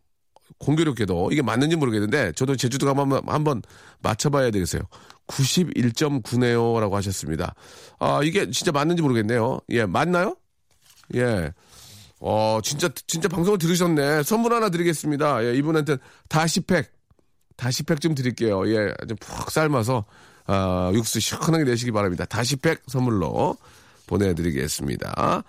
공교롭게도 0.59 1.31
이게 1.33 1.41
맞는지 1.43 1.77
모르겠는데 1.77 2.33
저도 2.33 2.55
제주도 2.57 2.87
가면 2.87 3.13
한번, 3.13 3.35
한번 3.35 3.63
맞춰봐야 4.03 4.51
되겠어요. 4.51 4.83
91.9네요라고 5.27 6.93
하셨습니다. 6.93 7.55
아 7.99 8.21
이게 8.23 8.51
진짜 8.51 8.73
맞는지 8.73 9.03
모르겠네요. 9.03 9.61
예 9.71 9.87
맞나요? 9.87 10.37
예. 11.15 11.53
어 12.25 12.61
진짜 12.63 12.89
진짜 13.07 13.29
방송을 13.29 13.59
들으셨네. 13.59 14.23
선물 14.23 14.55
하나 14.55 14.69
드리겠습니다. 14.69 15.45
예, 15.45 15.55
이분한테 15.57 15.97
다시팩 16.29 16.91
다시팩 17.57 18.01
좀 18.01 18.15
드릴게요. 18.15 18.67
예, 18.69 18.95
좀푹 19.09 19.51
삶아서 19.51 20.05
아, 20.47 20.91
육수 20.95 21.21
시원하게 21.21 21.65
내시기 21.65 21.91
바랍니다. 21.93 22.25
다시팩 22.25 22.83
선물로 22.87 23.57
보내드리겠습니다. 24.07 25.43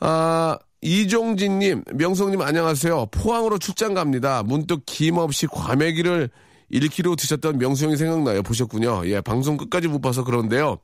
아, 0.00 0.58
이종진님, 0.80 1.84
명성님 1.94 2.40
안녕하세요. 2.40 3.06
포항으로 3.06 3.58
출장 3.58 3.94
갑니다. 3.94 4.42
문득 4.42 4.82
김 4.84 5.16
없이 5.18 5.46
과메기를 5.46 6.28
1kg 6.72 7.16
드셨던 7.18 7.58
명수 7.58 7.84
형이 7.84 7.96
생각나요. 7.96 8.42
보셨군요. 8.42 9.02
예, 9.06 9.20
방송 9.20 9.56
끝까지 9.56 9.88
못 9.88 10.00
봐서 10.00 10.24
그런데요. 10.24 10.78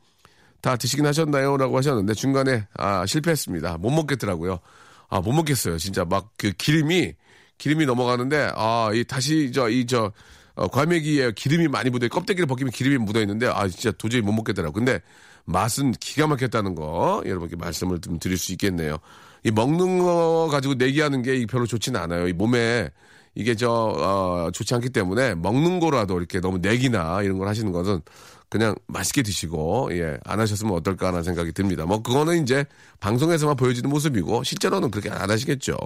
다 0.61 0.77
드시긴 0.77 1.07
하셨나요? 1.07 1.57
라고 1.57 1.77
하셨는데 1.77 2.15
중간에 2.15 2.67
아, 2.75 3.07
실패했습니다. 3.07 3.79
못 3.79 3.91
먹겠더라고요. 3.91 4.61
아, 5.09 5.21
못 5.21 5.33
먹겠어요. 5.33 5.79
진짜 5.79 6.05
막 6.05 6.33
그 6.37 6.53
기름이 6.53 7.15
기름이 7.59 7.87
넘어가는데 7.87 8.51
아, 8.55 8.91
이 8.95 9.05
다시 9.05 9.51
저 9.53 9.69
이 9.71 9.87
저 9.87 10.13
어, 10.55 10.67
과메기에 10.69 11.33
기름이 11.33 11.69
많이 11.69 11.89
묻어 11.91 12.09
껍데기를 12.09 12.47
벗기면 12.47 12.73
기름이 12.73 12.99
묻어 12.99 13.21
있는데 13.21 13.47
아 13.47 13.69
진짜 13.69 13.93
도저히 13.93 14.21
못 14.23 14.33
먹겠더라고. 14.33 14.73
근데 14.75 15.01
맛은 15.45 15.93
기가 15.93 16.27
막혔다는 16.27 16.75
거 16.75 17.23
여러분께 17.25 17.57
말씀을 17.57 18.01
좀 18.01 18.19
드릴 18.19 18.37
수 18.39 18.53
있겠네요. 18.53 18.99
이 19.45 19.51
먹는 19.53 19.99
거 20.01 20.49
가지고 20.51 20.75
내기하는 20.75 21.23
게 21.23 21.47
별로 21.47 21.65
좋지는 21.67 22.01
않아요. 22.01 22.27
이 22.29 22.33
몸에 22.33 22.91
이게 23.39 23.55
저 23.55 23.71
어, 23.71 24.51
좋지 24.53 24.75
않기 24.75 24.91
때문에 24.91 25.37
먹는 25.37 25.79
거라도 25.79 26.19
이렇게 26.19 26.41
너무 26.41 26.59
내기나 26.59 27.23
이런 27.23 27.39
걸 27.39 27.47
하시는 27.47 27.71
것은 27.71 28.03
그냥 28.51 28.75
맛있게 28.89 29.23
드시고 29.23 29.91
예 29.93 30.19
안 30.25 30.41
하셨으면 30.41 30.75
어떨까라는 30.75 31.23
생각이 31.23 31.53
듭니다. 31.53 31.87
뭐 31.87 32.03
그거는 32.03 32.43
이제 32.43 32.65
방송에서만 32.99 33.55
보여지는 33.57 33.91
모습이고 33.91 34.43
실제로는 34.43 34.91
그렇게 34.91 35.09
안 35.11 35.31
하시겠죠. 35.31 35.77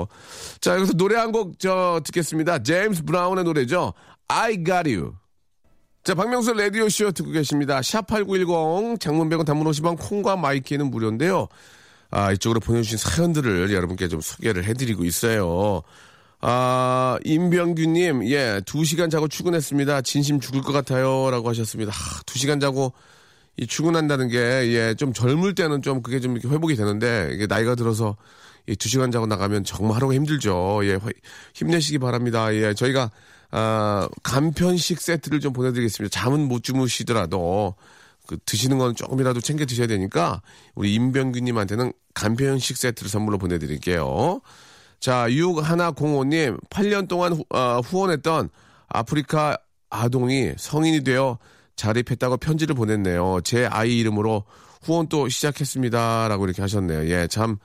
자 0.60 0.76
여기서 0.76 0.94
노래 0.94 1.16
한 1.16 1.30
곡 1.30 1.58
저 1.58 2.00
듣겠습니다. 2.04 2.62
제임스 2.62 3.04
브라운의 3.04 3.44
노래죠. 3.44 3.92
I 4.28 4.64
Got 4.64 4.94
You. 4.94 5.12
자, 6.04 6.14
박명수 6.14 6.54
라디오쇼 6.54 7.12
듣고 7.12 7.30
계십니다. 7.32 7.80
샵8910 7.80 8.98
장문 8.98 9.28
100원 9.28 9.44
단문 9.44 9.66
50원 9.70 9.96
콩과 10.00 10.36
마이케이는 10.36 10.90
무료인데요. 10.90 11.48
아, 12.10 12.32
이쪽으로 12.32 12.60
보내주신 12.60 12.96
사연들을 12.98 13.72
여러분께 13.72 14.08
좀 14.08 14.20
소개를 14.20 14.64
해드리고 14.64 15.04
있어요. 15.04 15.82
아, 16.44 17.18
임병규님, 17.24 18.28
예, 18.28 18.60
두 18.66 18.84
시간 18.84 19.10
자고 19.10 19.28
출근했습니다. 19.28 20.02
진심 20.02 20.40
죽을 20.40 20.60
것 20.62 20.72
같아요. 20.72 21.30
라고 21.30 21.48
하셨습니다. 21.48 21.92
하, 21.92 22.20
두 22.26 22.36
시간 22.38 22.58
자고 22.58 22.92
이 23.56 23.66
출근한다는 23.66 24.28
게, 24.28 24.38
예, 24.38 24.94
좀 24.94 25.12
젊을 25.12 25.54
때는 25.54 25.82
좀 25.82 26.02
그게 26.02 26.18
좀 26.18 26.32
이렇게 26.36 26.48
회복이 26.52 26.74
되는데, 26.74 27.30
이게 27.32 27.46
나이가 27.46 27.74
들어서 27.76 28.16
이 28.66 28.74
두 28.76 28.88
시간 28.88 29.10
자고 29.12 29.26
나가면 29.26 29.64
정말 29.64 29.96
하루가 29.96 30.14
힘들죠. 30.14 30.80
예, 30.84 30.98
힘내시기 31.54 31.98
바랍니다. 31.98 32.52
예, 32.54 32.74
저희가, 32.74 33.10
아, 33.52 34.08
간편식 34.24 35.00
세트를 35.00 35.38
좀 35.40 35.52
보내드리겠습니다. 35.52 36.12
잠은 36.12 36.48
못 36.48 36.64
주무시더라도, 36.64 37.76
그 38.26 38.38
드시는 38.46 38.78
건 38.78 38.96
조금이라도 38.96 39.40
챙겨 39.40 39.64
드셔야 39.64 39.86
되니까, 39.86 40.42
우리 40.74 40.92
임병규님한테는 40.94 41.92
간편식 42.14 42.76
세트를 42.78 43.08
선물로 43.10 43.38
보내드릴게요. 43.38 44.40
자, 45.02 45.26
6105님, 45.28 46.60
8년 46.70 47.08
동안 47.08 47.32
후, 47.32 47.44
어, 47.50 47.80
후원했던 47.80 48.50
아프리카 48.88 49.58
아동이 49.90 50.52
성인이 50.56 51.02
되어 51.02 51.38
자립했다고 51.74 52.36
편지를 52.36 52.76
보냈네요. 52.76 53.40
제 53.42 53.66
아이 53.66 53.98
이름으로 53.98 54.44
후원 54.84 55.08
또 55.08 55.28
시작했습니다. 55.28 56.28
라고 56.28 56.44
이렇게 56.44 56.62
하셨네요. 56.62 57.08
예, 57.10 57.26
참, 57.26 57.56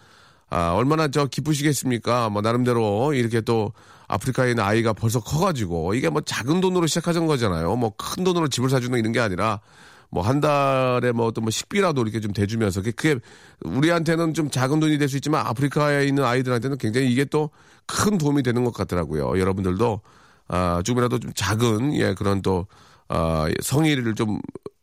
아, 0.49 0.71
얼마나 0.71 1.09
저 1.09 1.27
기쁘시겠습니까? 1.27 2.29
뭐, 2.29 2.41
나름대로 2.41 3.13
이렇게 3.13 3.41
또 3.41 3.71
아프리카에 4.07 4.49
있는 4.49 4.63
아이가 4.63 4.93
벌써 4.93 5.19
커가지고 5.19 5.93
이게 5.93 6.09
뭐 6.09 6.21
작은 6.21 6.59
돈으로 6.59 6.87
시작하는 6.87 7.27
거잖아요. 7.27 7.75
뭐 7.75 7.91
큰 7.97 8.23
돈으로 8.23 8.47
집을 8.47 8.71
사주는 8.71 8.97
이런 8.97 9.11
게 9.11 9.19
아니라 9.19 9.59
뭐 10.09 10.23
한 10.23 10.39
달에 10.39 11.11
뭐 11.11 11.25
어떤 11.27 11.43
뭐 11.43 11.51
식비라도 11.51 12.01
이렇게 12.01 12.19
좀 12.19 12.33
대주면서 12.33 12.81
그게, 12.81 13.15
우리한테는 13.63 14.33
좀 14.33 14.49
작은 14.49 14.79
돈이 14.79 14.97
될 14.97 15.09
수 15.09 15.17
있지만 15.17 15.45
아프리카에 15.45 16.05
있는 16.05 16.23
아이들한테는 16.23 16.77
굉장히 16.77 17.11
이게 17.11 17.25
또 17.25 17.49
큰 17.87 18.17
도움이 18.17 18.43
되는 18.43 18.63
것 18.65 18.73
같더라고요. 18.73 19.39
여러분들도 19.39 20.01
아 20.49 20.81
조금이라도 20.83 21.19
좀 21.19 21.31
작은 21.33 21.95
예 21.95 22.13
그런 22.13 22.41
또 22.41 22.67
아, 23.07 23.47
성의를 23.61 24.13
좀 24.15 24.39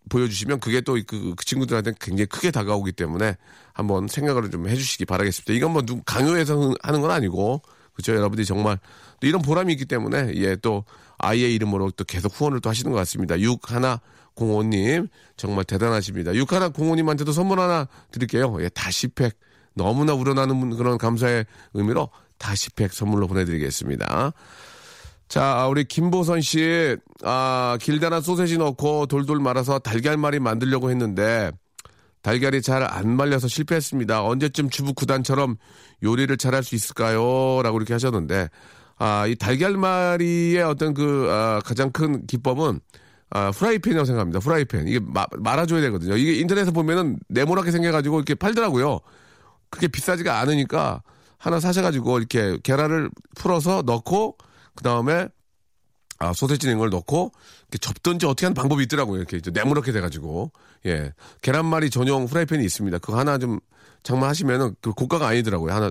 보여주시면 0.08 0.60
그게 0.60 0.80
또그그 0.80 1.44
친구들한테 1.44 1.92
굉장히 2.00 2.26
크게 2.26 2.50
다가오기 2.50 2.92
때문에 2.92 3.36
한번 3.74 4.08
생각을 4.08 4.50
좀 4.50 4.68
해주시기 4.68 5.04
바라겠습니다. 5.04 5.52
이건 5.52 5.72
뭐 5.72 5.82
누, 5.82 6.02
강요해서 6.04 6.74
하는 6.82 7.00
건 7.02 7.10
아니고 7.10 7.60
그렇죠. 7.92 8.12
여러분들이 8.12 8.46
정말 8.46 8.78
또 9.20 9.26
이런 9.26 9.42
보람이 9.42 9.72
있기 9.74 9.84
때문에 9.84 10.32
예 10.36 10.56
또 10.56 10.84
아이의 11.18 11.54
이름으로 11.54 11.90
또 11.92 12.04
계속 12.04 12.32
후원을 12.40 12.60
또 12.60 12.70
하시는 12.70 12.90
것 12.90 12.96
같습니다. 12.98 13.38
6105님 14.36 15.08
정말 15.36 15.64
대단하십니다. 15.64 16.32
6105님한테도 16.32 17.32
선물 17.32 17.60
하나 17.60 17.88
드릴게요. 18.10 18.56
예 18.60 18.68
다시팩 18.68 19.38
너무나 19.74 20.14
우러나는 20.14 20.76
그런 20.76 20.98
감사의 20.98 21.46
의미로 21.74 22.10
다시팩 22.38 22.92
선물로 22.92 23.26
보내드리겠습니다. 23.26 24.32
자, 25.28 25.66
우리 25.68 25.84
김보선 25.84 26.42
씨, 26.42 26.96
아, 27.24 27.78
길다란 27.80 28.20
소세지 28.20 28.58
넣고 28.58 29.06
돌돌 29.06 29.40
말아서 29.40 29.78
달걀말이 29.78 30.38
만들려고 30.38 30.90
했는데, 30.90 31.50
달걀이 32.22 32.62
잘 32.62 32.82
안 32.82 33.16
말려서 33.16 33.48
실패했습니다. 33.48 34.22
언제쯤 34.24 34.70
주부 34.70 34.94
구단처럼 34.94 35.56
요리를 36.02 36.36
잘할 36.36 36.62
수 36.62 36.74
있을까요? 36.74 37.62
라고 37.62 37.78
이렇게 37.78 37.94
하셨는데, 37.94 38.48
아, 38.96 39.26
이 39.26 39.34
달걀말이의 39.34 40.62
어떤 40.62 40.94
그, 40.94 41.28
아, 41.30 41.60
가장 41.64 41.90
큰 41.90 42.26
기법은, 42.26 42.80
아, 43.34 43.50
프라이팬이라고 43.50 44.06
생각합니다. 44.06 44.38
프라이팬. 44.38 44.86
이게 44.86 45.00
마, 45.00 45.26
말아줘야 45.36 45.80
되거든요. 45.82 46.16
이게 46.16 46.34
인터넷에 46.34 46.70
보면은 46.70 47.18
네모나게 47.28 47.72
생겨가지고 47.72 48.18
이렇게 48.18 48.36
팔더라고요. 48.36 49.00
그게 49.70 49.88
비싸지가 49.88 50.38
않으니까 50.38 51.02
하나 51.36 51.58
사셔가지고 51.58 52.18
이렇게 52.18 52.58
계란을 52.62 53.10
풀어서 53.34 53.82
넣고, 53.84 54.38
그 54.76 54.84
다음에 54.84 55.26
아, 56.20 56.32
소세지 56.32 56.68
낸걸 56.68 56.90
넣고 56.90 57.32
이렇게 57.62 57.78
접든지 57.78 58.24
어떻게 58.26 58.46
하는 58.46 58.54
방법이 58.54 58.84
있더라고요. 58.84 59.20
이렇게 59.20 59.40
네모렇게 59.50 59.90
돼가지고 59.90 60.52
예 60.86 61.12
계란말이 61.42 61.90
전용 61.90 62.26
프라이팬이 62.26 62.64
있습니다. 62.64 62.98
그거 62.98 63.18
하나 63.18 63.36
좀 63.38 63.58
장만하시면은 64.04 64.76
그 64.80 64.92
고가가 64.92 65.26
아니더라고요. 65.26 65.72
하나 65.72 65.90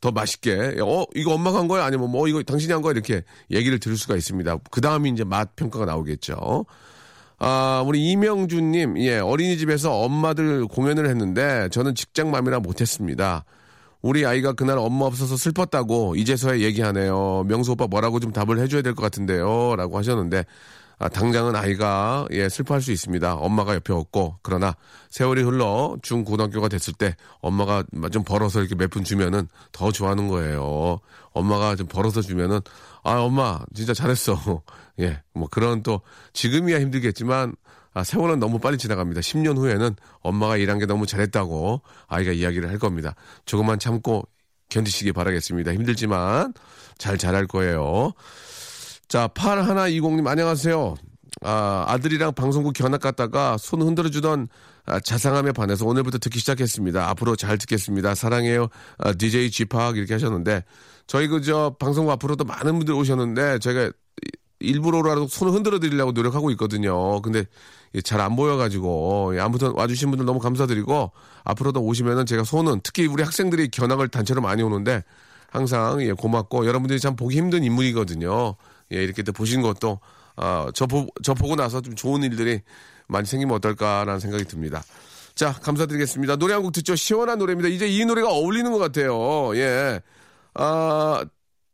더 0.00 0.10
맛있게 0.10 0.76
어 0.82 1.04
이거 1.14 1.32
엄마가 1.32 1.58
한 1.58 1.68
거야 1.68 1.84
아니면 1.84 2.10
뭐 2.10 2.28
이거 2.28 2.42
당신이 2.42 2.72
한 2.72 2.82
거야 2.82 2.92
이렇게 2.92 3.22
얘기를 3.50 3.78
들을 3.80 3.96
수가 3.96 4.16
있습니다. 4.16 4.58
그 4.70 4.80
다음에 4.82 5.08
이제 5.08 5.24
맛 5.24 5.56
평가가 5.56 5.86
나오겠죠. 5.86 6.66
아, 7.38 7.82
우리 7.86 8.10
이명준님, 8.12 8.98
예, 8.98 9.18
어린이집에서 9.18 9.92
엄마들 9.92 10.66
공연을 10.66 11.08
했는데 11.08 11.68
저는 11.70 11.94
직장맘이라 11.94 12.60
못했습니다. 12.60 13.44
우리 14.02 14.24
아이가 14.24 14.52
그날 14.52 14.78
엄마 14.78 15.06
없어서 15.06 15.36
슬펐다고 15.36 16.14
이제서야 16.16 16.60
얘기하네요. 16.60 17.44
명수 17.48 17.72
오빠 17.72 17.86
뭐라고 17.86 18.20
좀 18.20 18.32
답을 18.32 18.58
해줘야 18.60 18.82
될 18.82 18.94
것 18.94 19.02
같은데요. 19.02 19.74
라고 19.76 19.98
하셨는데, 19.98 20.44
아, 20.98 21.08
당장은 21.08 21.56
아이가 21.56 22.26
예 22.30 22.48
슬퍼할 22.48 22.80
수 22.80 22.92
있습니다. 22.92 23.34
엄마가 23.34 23.74
옆에 23.74 23.92
없고 23.92 24.38
그러나 24.42 24.74
세월이 25.10 25.42
흘러 25.42 25.96
중고등학교가 26.02 26.68
됐을 26.68 26.94
때 26.94 27.16
엄마가 27.40 27.84
좀 28.12 28.22
벌어서 28.24 28.60
이렇게 28.60 28.74
몇 28.74 28.88
푼 28.90 29.02
주면은 29.04 29.48
더 29.72 29.90
좋아하는 29.90 30.28
거예요. 30.28 31.00
엄마가 31.32 31.74
좀 31.76 31.86
벌어서 31.88 32.22
주면은 32.22 32.60
아 33.02 33.18
엄마 33.20 33.60
진짜 33.74 33.92
잘했어. 33.92 34.62
예 35.00 35.20
뭐 35.34 35.48
그런 35.50 35.82
또 35.82 36.00
지금이야 36.32 36.80
힘들겠지만 36.80 37.54
아, 37.96 38.02
세월은 38.04 38.38
너무 38.40 38.58
빨리 38.58 38.76
지나갑니다. 38.78 39.20
10년 39.20 39.56
후에는 39.56 39.94
엄마가 40.20 40.56
일한 40.56 40.78
게 40.78 40.86
너무 40.86 41.06
잘했다고 41.06 41.80
아이가 42.08 42.32
이야기를 42.32 42.68
할 42.68 42.78
겁니다. 42.78 43.14
조금만 43.46 43.78
참고 43.78 44.26
견디시기 44.68 45.12
바라겠습니다. 45.12 45.72
힘들지만 45.72 46.54
잘 46.98 47.18
잘할 47.18 47.46
거예요. 47.46 48.12
자, 49.14 49.28
8120님 49.28 50.26
안녕하세요. 50.26 50.96
아, 51.42 51.84
아들이랑 51.86 52.34
방송국 52.34 52.72
견학 52.72 53.00
갔다가 53.00 53.56
손 53.58 53.80
흔들어 53.80 54.10
주던 54.10 54.48
아, 54.86 54.98
자상함에 54.98 55.52
반해서 55.52 55.86
오늘부터 55.86 56.18
듣기 56.18 56.40
시작했습니다. 56.40 57.08
앞으로 57.10 57.36
잘 57.36 57.56
듣겠습니다. 57.58 58.16
사랑해요. 58.16 58.66
아, 58.98 59.12
DJ 59.12 59.52
지팍 59.52 59.98
이렇게 59.98 60.14
하셨는데 60.14 60.64
저희 61.06 61.28
그저 61.28 61.76
방송국 61.78 62.10
앞으로도 62.10 62.42
많은 62.42 62.76
분들 62.78 62.92
오셨는데 62.92 63.60
제가 63.60 63.92
일부러라도 64.58 65.28
손을 65.28 65.52
흔들어 65.52 65.78
드리려고 65.78 66.10
노력하고 66.10 66.50
있거든요. 66.50 67.22
근데 67.22 67.44
잘 68.02 68.20
안 68.20 68.34
보여가지고 68.34 69.36
예, 69.36 69.38
아무튼 69.38 69.74
와주신 69.76 70.10
분들 70.10 70.26
너무 70.26 70.40
감사드리고 70.40 71.12
앞으로도 71.44 71.80
오시면은 71.80 72.26
제가 72.26 72.42
손은 72.42 72.80
특히 72.82 73.06
우리 73.06 73.22
학생들이 73.22 73.68
견학을 73.68 74.08
단체로 74.08 74.40
많이 74.40 74.64
오는데 74.64 75.04
항상 75.50 76.02
예, 76.02 76.10
고맙고 76.10 76.66
여러분들이 76.66 76.98
참 76.98 77.14
보기 77.14 77.36
힘든 77.36 77.62
인물이거든요. 77.62 78.56
예, 78.92 79.02
이렇게 79.02 79.22
또 79.22 79.32
보신 79.32 79.62
것도 79.62 80.00
아, 80.36 80.70
저, 80.74 80.86
보, 80.86 81.06
저 81.22 81.34
보고 81.34 81.56
나서 81.56 81.80
좀 81.80 81.94
좋은 81.94 82.22
일들이 82.22 82.60
많이 83.08 83.26
생기면 83.26 83.54
어떨까라는 83.56 84.18
생각이 84.20 84.44
듭니다. 84.44 84.82
자, 85.34 85.52
감사드리겠습니다. 85.52 86.36
노래 86.36 86.54
한 86.54 86.62
곡 86.62 86.72
듣죠. 86.72 86.94
시원한 86.96 87.38
노래입니다. 87.38 87.68
이제 87.68 87.86
이 87.88 88.04
노래가 88.04 88.28
어울리는 88.30 88.70
것 88.72 88.78
같아요. 88.78 89.56
예. 89.56 90.00
아, 90.54 91.24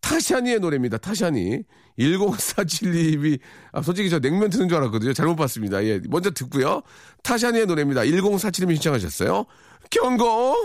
타샤니의 0.01 0.61
노래입니다. 0.61 0.99
타샤니. 0.99 1.63
1047님이, 1.99 3.39
아, 3.73 3.83
솔직히 3.83 4.09
저 4.09 4.19
냉면 4.19 4.49
트는 4.49 4.69
줄 4.69 4.79
알았거든요. 4.79 5.13
잘못 5.13 5.37
봤습니다. 5.37 5.85
예. 5.85 6.01
먼저 6.09 6.31
듣고요. 6.31 6.81
타샤니의 7.23 7.67
노래입니다. 7.67 8.03
1047님이 8.03 8.75
신청하셨어요. 8.77 9.45
경고! 9.91 10.57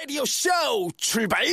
라디오 0.00 0.24
쇼 0.24 0.48
출발! 0.96 1.44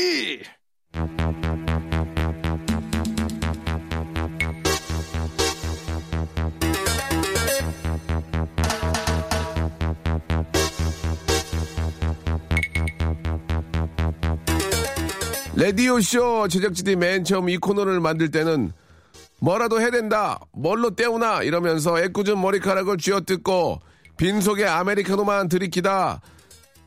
라디오쇼 15.58 16.50
제작진이 16.50 16.96
맨 16.98 17.24
처음 17.24 17.50
이 17.50 17.58
코너를 17.58 18.00
만들 18.00 18.30
때는 18.30 18.72
뭐라도 19.40 19.82
해야 19.82 19.90
된다, 19.90 20.40
뭘로 20.52 20.92
때우나 20.92 21.42
이러면서 21.42 22.00
애꿎은 22.00 22.40
머리카락을 22.40 22.98
쥐어뜯고 22.98 23.80
빈속에 24.18 24.66
아메리카노만 24.66 25.50
들이키다 25.50 26.22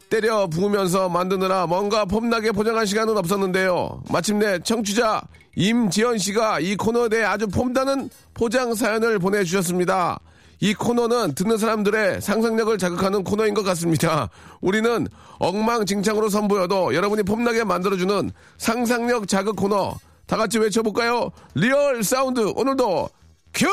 때려 0.09 0.47
부으면서 0.47 1.09
만드느라 1.09 1.67
뭔가 1.67 2.05
폼나게 2.05 2.53
포장할 2.53 2.87
시간은 2.87 3.17
없었는데요. 3.19 4.05
마침내 4.09 4.61
청취자 4.61 5.21
임지연 5.57 6.19
씨가 6.19 6.61
이 6.61 6.77
코너에 6.77 7.09
대해 7.09 7.25
아주 7.25 7.49
폼나는 7.49 8.09
포장 8.35 8.75
사연을 8.77 9.19
보내주셨습니다. 9.19 10.21
이 10.61 10.75
코너는 10.75 11.35
듣는 11.35 11.57
사람들의 11.57 12.21
상상력을 12.21 12.76
자극하는 12.76 13.25
코너인 13.25 13.55
것 13.55 13.62
같습니다. 13.62 14.29
우리는 14.61 15.09
엉망진창으로 15.38 16.29
선보여도 16.29 16.95
여러분이 16.95 17.23
폼나게 17.23 17.64
만들어주는 17.64 18.31
상상력 18.59 19.26
자극 19.26 19.57
코너. 19.57 19.97
다 20.26 20.37
같이 20.37 20.59
외쳐볼까요? 20.59 21.31
real 21.54 22.04
sound 22.04 22.52
오늘도 22.55 23.09
큐! 23.55 23.67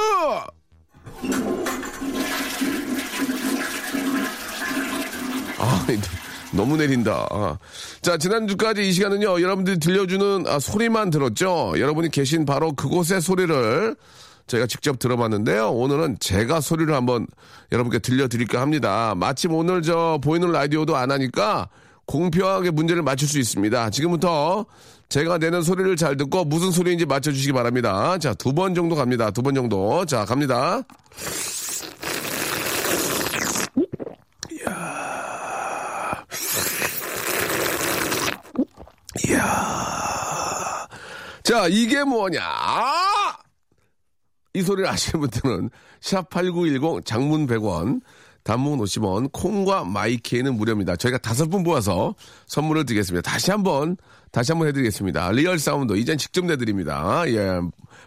아, 5.60 5.86
너무 6.54 6.78
내린다. 6.78 7.28
아. 7.30 7.58
자, 8.02 8.18
지난주까지 8.18 8.88
이 8.88 8.92
시간은요, 8.94 9.42
여러분들이 9.42 9.80
들려주는 9.80 10.46
아, 10.48 10.60
소리만 10.60 11.10
들었죠? 11.10 11.74
여러분이 11.78 12.10
계신 12.10 12.46
바로 12.46 12.72
그곳의 12.74 13.22
소리를 13.22 13.96
저희가 14.48 14.66
직접 14.68 14.98
들어봤는데요. 15.00 15.72
오늘은 15.72 16.18
제가 16.20 16.62
소리를 16.62 16.94
한번 16.94 17.28
여러분께 17.72 18.00
들려드릴까 18.00 18.60
합니다. 18.62 19.14
마침 19.16 19.54
오늘 19.54 19.82
저 19.82 20.20
보이는 20.24 20.52
라디오도 20.52 20.96
안 20.96 21.12
하니까 21.12 21.70
공평하게 22.06 22.72
문제를 22.72 23.04
맞출 23.04 23.28
수 23.28 23.38
있습니다. 23.40 23.90
지금부터 23.90 24.66
제가 25.10 25.38
내는 25.38 25.62
소리를 25.62 25.96
잘 25.98 26.16
듣고 26.18 26.46
무슨 26.46 26.72
소리인지 26.72 27.06
맞춰주시기 27.06 27.52
바랍니다. 27.54 28.18
자, 28.18 28.34
두 28.34 28.54
번 28.54 28.74
정도 28.74 28.96
갑니다. 28.96 29.32
두 29.32 29.42
번 29.42 29.54
정도. 29.56 30.06
자, 30.06 30.24
갑니다. 30.26 30.82
이야. 34.52 36.24
이야. 39.28 40.88
자, 41.44 41.68
이게 41.70 42.04
뭐냐? 42.04 42.42
아! 42.42 43.17
이 44.58 44.62
소리를 44.64 44.90
아시는 44.90 45.22
분들은 45.22 45.70
샵8910 46.02 47.06
장문 47.06 47.46
100원 47.46 48.02
단문 48.44 48.80
50원 48.80 49.30
콩과 49.34 49.84
마이키에는 49.84 50.56
무료입니다. 50.56 50.96
저희가 50.96 51.18
다섯 51.20 51.48
분 51.50 51.64
모아서 51.64 52.16
선물을 52.48 52.86
드리겠습니다. 52.86 53.30
다시 53.30 53.52
한 53.52 53.62
번 53.64 53.98
다시 54.32 54.52
한 54.54 54.60
번 54.60 54.68
해드리겠습니다. 54.70 55.32
real 55.34 55.60
sound 55.60 55.94
이젠 55.98 56.18
직접 56.18 56.46
내드립니다. 56.46 57.24
예, 57.28 57.60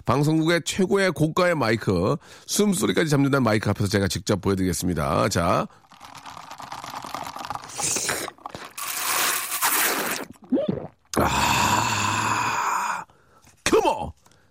방송국의 0.07 0.63
최고의 0.65 1.13
고가의 1.13 1.55
마이크 1.57 2.17
숨소리까지 2.47 3.11
잡는다는 3.11 3.45
마이크 3.45 3.69
앞에서 3.71 3.89
제가 3.89 4.09
직접 4.09 4.41
보여드리겠습니다. 4.41 5.29
자. 5.29 5.67
아, 11.71 13.05
come 13.65 13.91
on! 13.91 14.11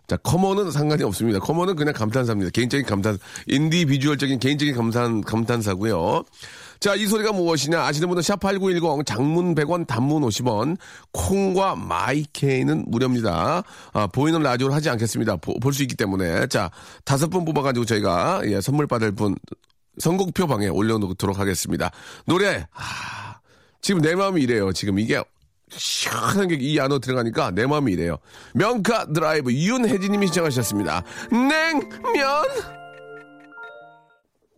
자, 0.09 0.17
come 0.17 0.41
on은 0.41 0.71
상관이 0.71 1.03
없습니다. 1.03 1.37
come 1.39 1.55
on은 1.55 1.75
그냥 1.75 1.93
감탄사입니다. 1.93 2.49
개인적인 2.49 2.85
감탄, 2.85 3.19
individual적인 3.47 4.39
개인적인 4.39 4.75
감탄, 4.75 5.21
감탄사고요. 5.21 6.23
자, 6.79 6.95
이 6.95 7.05
소리가 7.05 7.31
무엇이냐? 7.31 7.79
아시는 7.85 8.07
분은 8.09 8.23
샵8910, 8.23 9.05
장문 9.05 9.53
100원, 9.53 9.85
단문 9.85 10.23
50원, 10.23 10.77
콩과 11.11 11.75
마이케이는 11.75 12.85
무료입니다. 12.87 13.61
아, 13.93 14.07
보이는 14.07 14.41
라디오를 14.41 14.73
하지 14.75 14.89
않겠습니다. 14.89 15.35
볼 15.37 15.73
수 15.73 15.83
있기 15.83 15.95
때문에. 15.95 16.47
자, 16.47 16.71
다섯 17.05 17.27
분 17.29 17.45
뽑아가지고 17.45 17.85
저희가, 17.85 18.41
예, 18.45 18.61
선물 18.61 18.87
받을 18.87 19.11
분, 19.11 19.35
선곡표 19.99 20.47
방에 20.47 20.69
올려놓도록 20.69 21.37
하겠습니다. 21.37 21.91
노래, 22.25 22.65
아, 22.73 23.39
지금 23.81 24.01
내 24.01 24.15
마음이 24.15 24.41
이래요. 24.41 24.73
지금 24.73 24.97
이게 24.97 25.21
시원한 25.71 26.47
게 26.47 26.55
이 26.59 26.79
안으로 26.79 26.99
들어가니까 26.99 27.51
내 27.51 27.65
마음이 27.65 27.93
이래요. 27.93 28.17
명카 28.53 29.07
드라이브 29.13 29.51
윤혜진님이 29.53 30.27
신청하셨습니다. 30.27 31.03
냉면! 31.31 32.43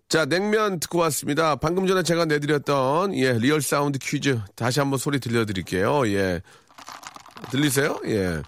자, 0.10 0.26
냉면 0.26 0.80
듣고 0.80 0.98
왔습니다. 1.00 1.56
방금 1.56 1.88
전에 1.88 2.04
제가 2.04 2.26
내드렸던, 2.26 3.16
예, 3.16 3.32
real 3.34 3.62
sound 3.62 3.98
퀴즈. 3.98 4.40
다시 4.56 4.80
한번 4.82 5.00
소리 5.00 5.20
들려드릴게요. 5.22 6.06
예. 6.10 6.42
들리세요? 7.50 7.98
예. 8.08 8.42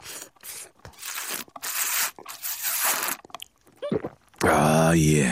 아, 4.45 4.91
예. 4.97 5.31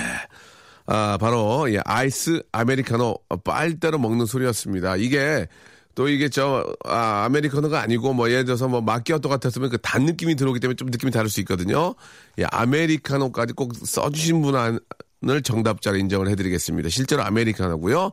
아, 0.86 1.18
바로, 1.20 1.72
예, 1.74 1.80
아이스 1.86 2.44
아메리카노 2.52 3.16
빨대로 3.44 3.98
먹는 4.00 4.26
소리였습니다. 4.26 4.96
이게, 4.96 5.48
또 5.96 6.08
이게 6.08 6.30
저 6.30 6.66
아, 6.86 7.24
아메리카노가 7.26 7.82
아니고 7.82 8.14
뭐 8.14 8.30
예를 8.30 8.46
들어서 8.46 8.68
뭐 8.68 8.82
마키아토 8.82 9.28
같았으면 9.30 9.70
그 9.70 9.78
단 9.78 10.06
느낌이 10.06 10.36
들어오기 10.36 10.60
때문에 10.60 10.76
좀 10.76 10.90
느낌이 10.90 11.12
다를 11.12 11.30
수 11.30 11.40
있거든요. 11.42 11.96
예, 12.40 12.46
아메리카노까지 12.52 13.54
꼭 13.54 13.74
써주신 13.76 14.42
분을 14.42 15.42
정답자로 15.44 15.98
인정을 15.98 16.30
해드리겠습니다. 16.30 16.90
실제로 16.90 17.24
아메리카노고요. 17.24 18.12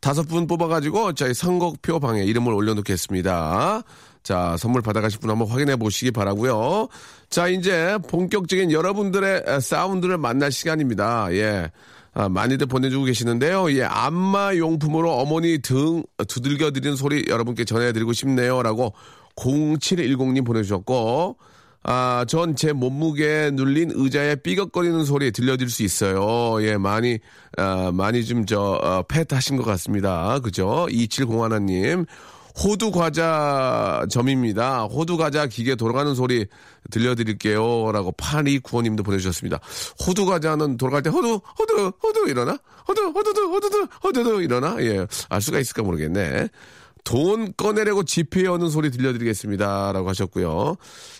다섯 0.00 0.26
분 0.28 0.48
뽑아가지고 0.48 1.12
저희 1.12 1.32
선곡표 1.32 2.00
방에 2.00 2.24
이름을 2.24 2.52
올려놓겠습니다. 2.52 3.82
자, 4.24 4.56
선물 4.58 4.82
받아가실 4.82 5.20
분 5.20 5.30
한번 5.30 5.48
확인해 5.48 5.76
보시기 5.76 6.10
바라고요. 6.10 6.88
자, 7.30 7.46
이제 7.48 7.98
본격적인 8.08 8.72
여러분들의 8.72 9.60
사운드를 9.60 10.18
만날 10.18 10.50
시간입니다. 10.50 11.32
예. 11.34 11.70
아, 12.14 12.28
많이들 12.28 12.66
보내주고 12.66 13.04
계시는데요. 13.06 13.72
예, 13.72 13.84
안마 13.84 14.54
용품으로 14.56 15.12
어머니 15.12 15.58
등 15.58 16.02
두들겨 16.28 16.70
드리는 16.72 16.94
소리 16.96 17.24
여러분께 17.28 17.64
전해드리고 17.64 18.12
싶네요. 18.12 18.62
라고 18.62 18.92
0710님 19.36 20.44
보내주셨고, 20.44 21.38
아, 21.84 22.24
전 22.28 22.54
제 22.54 22.72
몸무게에 22.72 23.50
눌린 23.52 23.92
의자에 23.94 24.36
삐걱거리는 24.36 25.04
소리 25.04 25.32
들려드릴 25.32 25.70
수 25.70 25.82
있어요. 25.82 26.62
예, 26.64 26.76
많이, 26.76 27.18
아, 27.56 27.90
많이 27.92 28.24
좀 28.24 28.44
저, 28.44 28.60
어, 28.60 29.02
팻 29.08 29.32
하신 29.32 29.56
것 29.56 29.64
같습니다. 29.64 30.38
그죠? 30.40 30.86
2701님. 30.90 32.06
호두 32.58 32.90
과자 32.90 34.04
점입니다. 34.10 34.84
호두 34.84 35.16
과자 35.16 35.46
기계 35.46 35.74
돌아가는 35.74 36.14
소리 36.14 36.46
들려드릴게요. 36.90 37.92
라고 37.92 38.12
8295님도 38.12 39.04
보내주셨습니다. 39.04 39.60
호두 40.06 40.26
과자는 40.26 40.76
돌아갈 40.76 41.02
때 41.02 41.10
호두, 41.10 41.40
호두, 41.58 41.92
호두 42.02 42.28
이러나? 42.28 42.58
호두, 42.88 43.02
호두두, 43.08 43.42
호두두, 43.42 43.88
호두두 44.04 44.42
이러나? 44.42 44.76
예, 44.80 45.06
알 45.28 45.40
수가 45.40 45.58
있을까 45.58 45.82
모르겠네. 45.82 46.48
돈 47.04 47.52
꺼내려고 47.56 48.04
지폐 48.04 48.44
여는 48.44 48.70
소리 48.70 48.90
들려드리겠습니다. 48.90 49.92
라고 49.92 50.08
하셨고요. 50.08 50.76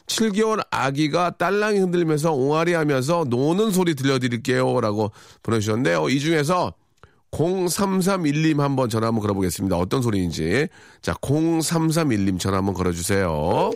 7개월 0.07 0.65
아기가 0.71 1.31
딸랑이 1.31 1.79
흔들면서 1.79 2.33
옹알이 2.33 2.75
하면서 2.75 3.25
노는 3.29 3.73
소리 3.73 3.95
들려드릴게요. 3.95 4.81
라고 4.81 5.11
보내주셨는데요. 5.43 6.09
이 6.09 6.21
중에서 6.21 6.75
0331님 7.33 8.59
한번 8.59 8.89
전화 8.89 9.07
한번 9.09 9.23
걸어보겠습니다. 9.23 9.77
어떤 9.77 10.03
소리인지. 10.03 10.69
자, 11.01 11.15
0331님 11.15 12.39
전화 12.39 12.59
한번 12.59 12.75
걸어주세요. 12.75 13.71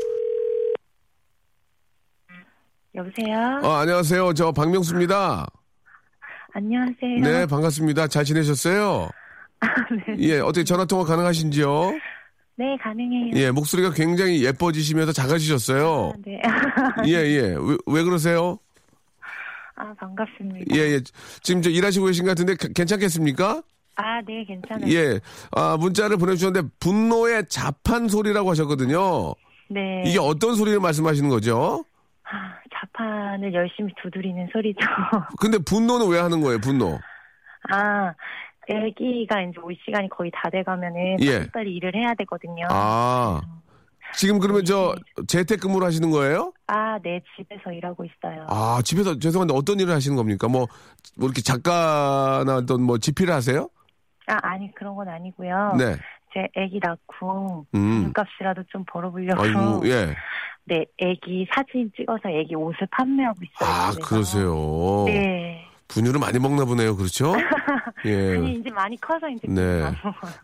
여보세요? 2.94 3.60
어, 3.62 3.72
안녕하세요. 3.76 4.34
저 4.34 4.52
박명수입니다. 4.52 5.46
안녕하세요. 6.52 7.20
네, 7.22 7.46
반갑습니다. 7.46 8.08
잘 8.08 8.24
지내셨어요? 8.24 9.10
예, 10.18 10.38
어떻게 10.38 10.64
전화통화 10.64 11.04
가능하신지요? 11.04 11.92
네, 12.58 12.76
가능해요. 12.82 13.32
예, 13.36 13.50
목소리가 13.50 13.92
굉장히 13.92 14.44
예뻐지시면서 14.44 15.12
작아지셨어요. 15.12 16.12
네. 16.24 16.40
예, 17.06 17.12
예. 17.12 17.40
왜, 17.58 17.76
왜 17.86 18.02
그러세요? 18.02 18.58
아, 19.76 19.92
반갑습니다. 19.98 20.74
예, 20.74 20.80
예. 20.94 21.00
지금 21.42 21.60
저 21.62 21.68
일하시고 21.70 22.06
계신 22.06 22.24
것 22.24 22.30
같은데 22.30 22.54
가- 22.54 22.68
괜찮겠습니까? 22.74 23.62
아, 23.96 24.20
네, 24.26 24.44
괜찮아요. 24.44 24.90
예. 24.92 25.20
아, 25.52 25.76
문자를 25.78 26.16
보내주셨는데 26.16 26.68
분노의 26.80 27.46
자판 27.48 28.08
소리라고 28.08 28.50
하셨거든요. 28.50 29.34
네. 29.68 30.02
이게 30.06 30.18
어떤 30.18 30.54
소리를 30.54 30.80
말씀하시는 30.80 31.28
거죠? 31.28 31.84
아, 32.24 32.54
자판을 32.74 33.52
열심히 33.52 33.92
두드리는 34.02 34.48
소리죠. 34.52 34.78
근데 35.40 35.58
분노는 35.58 36.08
왜 36.08 36.18
하는 36.20 36.40
거예요, 36.40 36.58
분노? 36.60 36.98
아, 37.70 38.12
애기가 38.68 39.42
이제 39.42 39.60
올 39.62 39.76
시간이 39.84 40.08
거의 40.08 40.30
다 40.34 40.50
돼가면은 40.50 41.18
예. 41.20 41.38
빨리빨리 41.38 41.74
일을 41.76 41.94
해야 41.94 42.14
되거든요. 42.18 42.66
아. 42.70 43.40
지금 44.14 44.38
그러면 44.38 44.64
저 44.64 44.94
재택근무를 45.26 45.86
하시는 45.86 46.10
거예요? 46.10 46.52
아, 46.66 46.98
네, 47.02 47.20
집에서 47.36 47.72
일하고 47.72 48.04
있어요. 48.04 48.46
아, 48.48 48.80
집에서 48.84 49.18
죄송한데 49.18 49.54
어떤 49.54 49.78
일을 49.80 49.94
하시는 49.94 50.16
겁니까? 50.16 50.48
뭐, 50.48 50.66
뭐 51.16 51.28
이렇게 51.28 51.42
작가나 51.42 52.56
어떤 52.56 52.82
뭐 52.82 52.98
집필을 52.98 53.32
하세요? 53.32 53.68
아, 54.26 54.36
아니, 54.42 54.74
그런 54.74 54.96
건 54.96 55.08
아니고요. 55.08 55.74
네. 55.78 55.96
제 56.32 56.48
애기 56.56 56.80
낳고 56.82 57.66
음. 57.74 58.02
돈값이라도 58.04 58.64
좀 58.68 58.84
벌어보려고. 58.86 59.42
아이고, 59.42 59.88
예. 59.88 60.14
네, 60.64 60.84
애기 60.98 61.46
사진 61.54 61.90
찍어서 61.96 62.28
애기 62.28 62.54
옷을 62.56 62.88
판매하고 62.90 63.38
있어요. 63.42 63.70
아, 63.70 63.90
집에서. 63.92 64.08
그러세요. 64.08 65.04
네. 65.06 65.64
분유를 65.88 66.18
많이 66.20 66.38
먹나 66.38 66.64
보네요. 66.64 66.96
그렇죠? 66.96 67.34
예. 68.06 68.36
아니, 68.36 68.54
이제 68.54 68.70
많이 68.70 69.00
커서 69.00 69.28
이제. 69.28 69.46
네. 69.48 69.82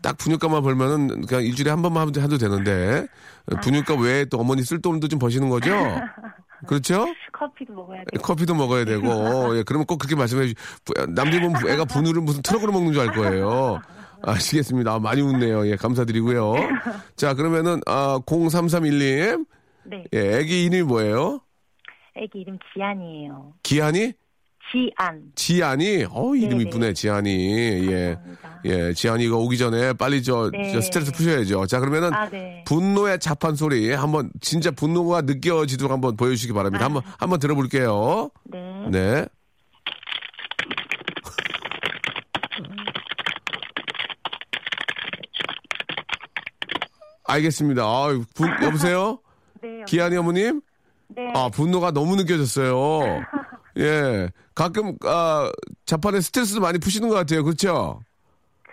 딱 0.01 0.17
분유값만 0.17 0.61
벌면은 0.63 1.25
그냥 1.25 1.43
일주일에 1.43 1.69
한 1.69 1.81
번만 1.81 2.01
하면 2.07 2.23
해도 2.23 2.37
되는데 2.37 3.07
분유값 3.61 3.99
외에 3.99 4.25
또 4.25 4.39
어머니 4.39 4.63
쓸 4.63 4.81
돈도 4.81 5.07
좀 5.07 5.19
버시는 5.19 5.49
거죠? 5.49 5.71
그렇죠? 6.67 7.05
커피도 7.33 7.73
먹어야 7.73 7.97
돼요. 7.99 8.21
커피도 8.21 8.55
먹어야 8.55 8.85
되고 8.85 9.57
예 9.57 9.63
그러면 9.63 9.85
꼭 9.85 9.97
그렇게 9.97 10.15
말씀해 10.15 10.43
주시 10.43 10.55
남들 11.09 11.41
보면 11.41 11.67
애가 11.69 11.85
분유를 11.85 12.21
무슨 12.21 12.41
트럭으로 12.41 12.71
먹는 12.71 12.93
줄 12.93 13.01
알 13.01 13.13
거예요. 13.13 13.81
아시겠습니다. 14.25 14.93
아, 14.93 14.99
많이 14.99 15.21
웃네요. 15.21 15.67
예 15.67 15.75
감사드리고요. 15.75 16.53
자 17.17 17.33
그러면은 17.33 17.81
아 17.85 18.19
0331님 18.25 19.45
네. 19.85 20.05
예 20.13 20.37
애기 20.39 20.63
이름이 20.65 20.83
뭐예요? 20.83 21.41
애기 22.15 22.39
이름 22.39 22.57
지안이에요. 22.73 23.53
기한이? 23.63 24.13
지안. 24.71 25.21
지안이? 25.35 26.05
어 26.09 26.35
이름. 26.35 26.61
이쁘네 26.61 26.93
지안이 26.93 27.87
예. 27.91 28.15
감사합니다. 28.15 28.53
예, 28.65 28.93
지안이가 28.93 29.35
오기 29.35 29.57
전에 29.57 29.93
빨리 29.93 30.23
저, 30.23 30.49
네. 30.51 30.71
저 30.71 30.79
스트레스 30.79 31.11
푸셔야죠. 31.11 31.67
자, 31.67 31.79
그러면은 31.79 32.13
아, 32.13 32.29
네. 32.29 32.63
분노의 32.65 33.19
자판 33.19 33.55
소리 33.55 33.91
한번 33.91 34.31
진짜 34.39 34.71
분노가 34.71 35.21
느껴지도록 35.21 35.91
한번 35.91 36.15
보여 36.15 36.29
주시기 36.31 36.53
바랍니다. 36.53 36.85
한번 36.85 37.01
한번 37.17 37.39
들어볼게요. 37.39 38.29
네. 38.45 38.87
네. 38.89 39.25
알겠습니다. 47.25 47.83
아, 47.83 48.07
분, 48.35 48.49
여보세요? 48.63 49.19
네. 49.61 49.83
기한이 49.87 50.15
어머님? 50.17 50.61
네. 51.07 51.31
아, 51.35 51.49
분노가 51.49 51.91
너무 51.91 52.15
느껴졌어요. 52.15 53.21
예. 53.77 54.29
가끔, 54.55 54.95
아, 55.05 55.51
자판에 55.85 56.21
스트레스도 56.21 56.61
많이 56.61 56.77
푸시는 56.79 57.09
것 57.09 57.15
같아요. 57.15 57.43
그렇죠? 57.43 57.99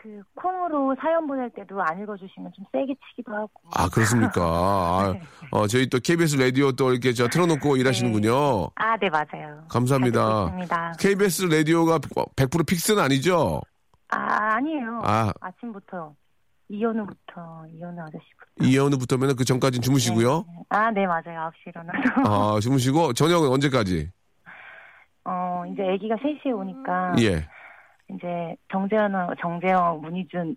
그 0.02 0.22
콩으로 0.34 0.96
사연 1.00 1.26
보낼 1.26 1.50
때도 1.50 1.80
안 1.82 2.00
읽어주시면 2.02 2.52
좀 2.56 2.64
세게 2.72 2.94
치기도 3.10 3.34
하고. 3.34 3.50
아, 3.74 3.88
그렇습니까? 3.90 4.40
아, 4.42 5.14
어, 5.52 5.66
저희 5.66 5.86
또 5.88 5.98
KBS 5.98 6.36
라디오 6.36 6.72
또 6.72 6.90
이렇게 6.90 7.12
저 7.12 7.28
틀어놓고 7.28 7.76
일하시는군요. 7.76 8.70
아, 8.76 8.96
네, 8.96 9.10
맞아요. 9.10 9.62
감사합니다. 9.68 10.56
KBS 10.98 11.46
라디오가 11.46 11.98
100% 11.98 12.66
픽스는 12.66 13.02
아니죠? 13.02 13.60
아, 14.08 14.54
아니에요. 14.56 15.02
아. 15.04 15.32
아침부터. 15.40 16.14
이현우부터, 16.70 17.66
이현우 17.74 18.00
아저씨부터. 18.00 18.64
이현우부터면 18.64 19.36
그 19.36 19.44
전까지는 19.44 19.82
주무시고요. 19.82 20.44
네. 20.46 20.62
아, 20.70 20.90
네, 20.92 21.04
맞아요. 21.04 21.50
9시 21.50 21.66
일어나서. 21.66 22.56
아, 22.56 22.60
주무시고, 22.60 23.12
저녁은 23.12 23.48
언제까지? 23.50 24.08
어, 25.24 25.62
이제 25.72 25.82
아기가 25.82 26.16
3시에 26.16 26.56
오니까. 26.56 27.14
예. 27.20 27.46
이제 28.14 28.56
정재현, 28.72 29.12
정재영, 29.40 30.00
문희준 30.02 30.56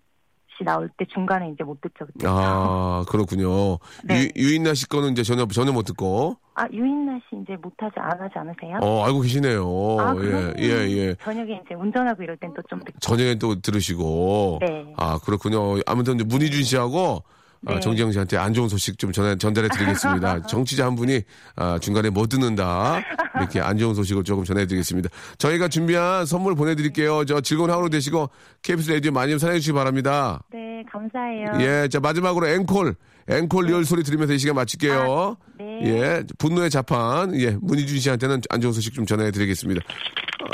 씨 0.56 0.64
나올 0.64 0.88
때 0.96 1.04
중간에 1.12 1.50
이제 1.50 1.64
못 1.64 1.80
듣죠. 1.80 2.06
그때. 2.06 2.26
아, 2.28 3.04
그렇군요. 3.08 3.78
네. 4.04 4.28
유, 4.36 4.42
유인나 4.42 4.74
씨 4.74 4.88
거는 4.88 5.12
이제 5.12 5.22
전혀, 5.22 5.46
전혀 5.46 5.72
못 5.72 5.82
듣고. 5.82 6.36
아, 6.54 6.64
유인나 6.72 7.18
씨 7.28 7.36
이제 7.42 7.56
못하지, 7.56 7.94
안 7.96 8.20
하지 8.20 8.32
않으세요? 8.38 8.78
어, 8.80 9.04
알고 9.04 9.20
계시네요. 9.22 9.64
아, 10.00 10.14
예, 10.20 10.54
예, 10.58 10.68
예. 10.96 11.14
저녁에 11.16 11.60
이제 11.64 11.74
운전하고 11.74 12.22
이럴 12.22 12.36
땐 12.36 12.52
또 12.54 12.62
좀 12.68 12.78
듣고. 12.84 12.98
저녁에 13.00 13.34
또 13.36 13.60
들으시고. 13.60 14.60
네. 14.62 14.94
아, 14.96 15.18
그렇군요. 15.24 15.80
아무튼 15.86 16.14
이제 16.14 16.24
문희준 16.24 16.62
씨하고 16.62 17.22
아, 17.66 17.74
네. 17.74 17.80
정지영 17.80 18.12
씨한테 18.12 18.36
안 18.36 18.52
좋은 18.52 18.68
소식 18.68 18.98
좀 18.98 19.12
전해, 19.12 19.36
전달해 19.36 19.68
드리겠습니다. 19.68 20.42
청취자 20.46 20.86
한 20.86 20.94
분이 20.94 21.22
아, 21.56 21.78
중간에 21.78 22.10
못 22.10 22.28
듣는다. 22.28 23.00
이렇게 23.36 23.60
안 23.60 23.78
좋은 23.78 23.94
소식을 23.94 24.24
조금 24.24 24.44
전해 24.44 24.66
드리겠습니다. 24.66 25.08
저희가 25.38 25.68
준비한 25.68 26.26
선물 26.26 26.54
보내드릴게요. 26.54 27.24
저 27.24 27.40
즐거운 27.40 27.70
하루 27.70 27.88
되시고 27.90 28.30
KBS 28.62 28.92
라디오 28.92 29.12
많이 29.12 29.32
좀 29.32 29.38
사랑해 29.38 29.60
주시기 29.60 29.74
바랍니다. 29.74 30.42
네, 30.52 30.82
감사해요. 30.90 31.52
예, 31.60 31.88
자, 31.88 32.00
마지막으로 32.00 32.48
앵콜. 32.48 32.94
앵콜 33.28 33.66
real 33.66 33.84
소리 33.84 34.02
들으면서 34.02 34.34
이 34.34 34.38
시간 34.38 34.54
마칠게요. 34.56 35.36
네. 35.58 35.80
예, 35.84 36.22
분노의 36.38 36.70
자판. 36.70 37.38
예, 37.40 37.56
문희준 37.60 37.98
씨한테는 37.98 38.42
안 38.50 38.60
좋은 38.60 38.72
소식 38.72 38.92
좀 38.92 39.06
전해 39.06 39.30
드리겠습니다. 39.30 39.80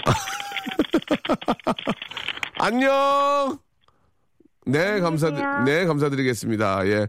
안녕! 2.59 3.59
네, 4.71 5.01
감사, 5.01 5.31
계세요. 5.31 5.63
네, 5.65 5.85
감사드리겠습니다. 5.87 6.87
예. 6.89 7.07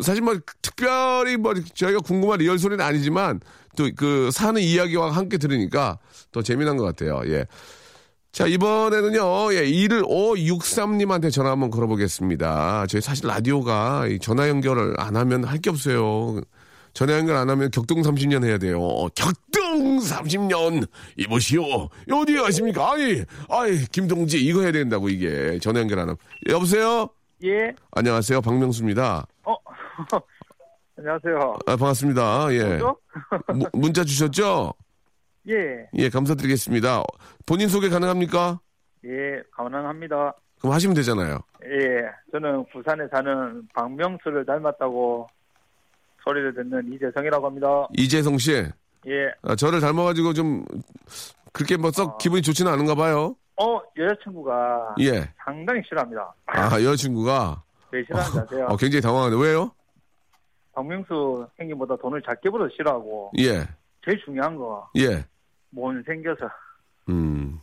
사실 0.00 0.22
뭐, 0.22 0.36
특별히 0.62 1.36
뭐, 1.36 1.54
저희가 1.74 2.00
궁금한 2.00 2.38
real 2.38 2.58
소리는 2.58 2.84
아니지만, 2.84 3.40
또 3.76 3.88
그 3.96 4.30
사는 4.32 4.60
이야기와 4.60 5.10
함께 5.12 5.38
들으니까 5.38 5.98
더 6.32 6.42
재미난 6.42 6.76
것 6.76 6.84
같아요. 6.84 7.22
예. 7.26 7.46
자, 8.32 8.46
이번에는요, 8.46 9.54
예, 9.54 9.64
1563님한테 9.64 11.32
전화 11.32 11.50
한번 11.50 11.70
걸어보겠습니다. 11.70 12.86
저희 12.88 13.00
사실 13.00 13.26
라디오가 13.26 14.06
이 14.06 14.18
전화 14.20 14.48
연결을 14.48 14.94
안 14.98 15.16
하면 15.16 15.44
할 15.44 15.60
게 15.60 15.70
없어요. 15.70 16.40
전화 16.92 17.14
연결 17.18 17.36
안 17.36 17.48
하면 17.50 17.70
격동 17.70 18.02
30년 18.02 18.44
해야 18.44 18.58
돼요. 18.58 18.80
어, 18.82 19.08
격동 19.10 19.98
30년! 19.98 20.86
이보시오. 21.16 21.62
어디 22.12 22.34
가십니까? 22.36 22.92
아니, 22.92 23.22
아이, 23.48 23.78
김동지, 23.92 24.38
이거 24.44 24.62
해야 24.62 24.72
된다고, 24.72 25.08
이게. 25.08 25.58
전화 25.60 25.80
연결 25.80 25.98
안 26.00 26.02
하면. 26.08 26.16
여보세요? 26.48 27.08
예. 27.44 27.72
안녕하세요. 27.92 28.40
박명수입니다. 28.42 29.26
어. 29.44 29.56
안녕하세요. 30.98 31.54
아, 31.66 31.76
반갑습니다. 31.76 32.52
예. 32.52 32.78
무- 33.54 33.66
문자 33.72 34.04
주셨죠? 34.04 34.74
예. 35.48 35.86
예, 35.96 36.08
감사드리겠습니다. 36.10 37.02
본인 37.46 37.68
소개 37.68 37.88
가능합니까? 37.88 38.60
예, 39.06 39.42
가능합니다. 39.52 40.34
그럼 40.60 40.74
하시면 40.74 40.94
되잖아요. 40.96 41.38
예. 41.64 42.02
저는 42.32 42.66
부산에 42.70 43.04
사는 43.10 43.66
박명수를 43.74 44.44
닮았다고 44.44 45.26
소리를 46.24 46.54
듣는 46.54 46.92
이재성이라고 46.92 47.46
합니다. 47.46 47.88
이재성 47.96 48.38
씨, 48.38 48.52
예. 48.52 49.32
아, 49.42 49.54
저를 49.56 49.80
닮아가지고 49.80 50.32
좀 50.32 50.64
그렇게 51.52 51.76
뭐썩 51.76 52.08
어. 52.08 52.18
기분이 52.18 52.42
좋지는 52.42 52.70
않은가 52.70 52.94
봐요. 52.94 53.34
어, 53.56 53.80
여자친구가 53.96 54.94
예. 55.00 55.28
상당히 55.44 55.82
싫어합니다. 55.86 56.34
아, 56.46 56.80
여자친구가 56.80 57.62
왜 57.92 58.04
싫어하는지 58.04 58.38
아세요? 58.38 58.66
어, 58.70 58.76
굉장히 58.76 59.02
당황하네. 59.02 59.36
왜요? 59.36 59.72
박명수 60.72 61.46
형님보다 61.56 61.96
돈을 61.96 62.22
작게 62.22 62.48
벌어서 62.48 62.72
싫어하고 62.76 63.32
예, 63.38 63.66
제일 64.04 64.20
중요한 64.24 64.56
거 64.56 64.88
예. 64.96 65.24
못 65.70 65.92
생겨서 66.06 66.46
음, 67.08 67.10
좀 67.10 67.14
음. 67.14 67.60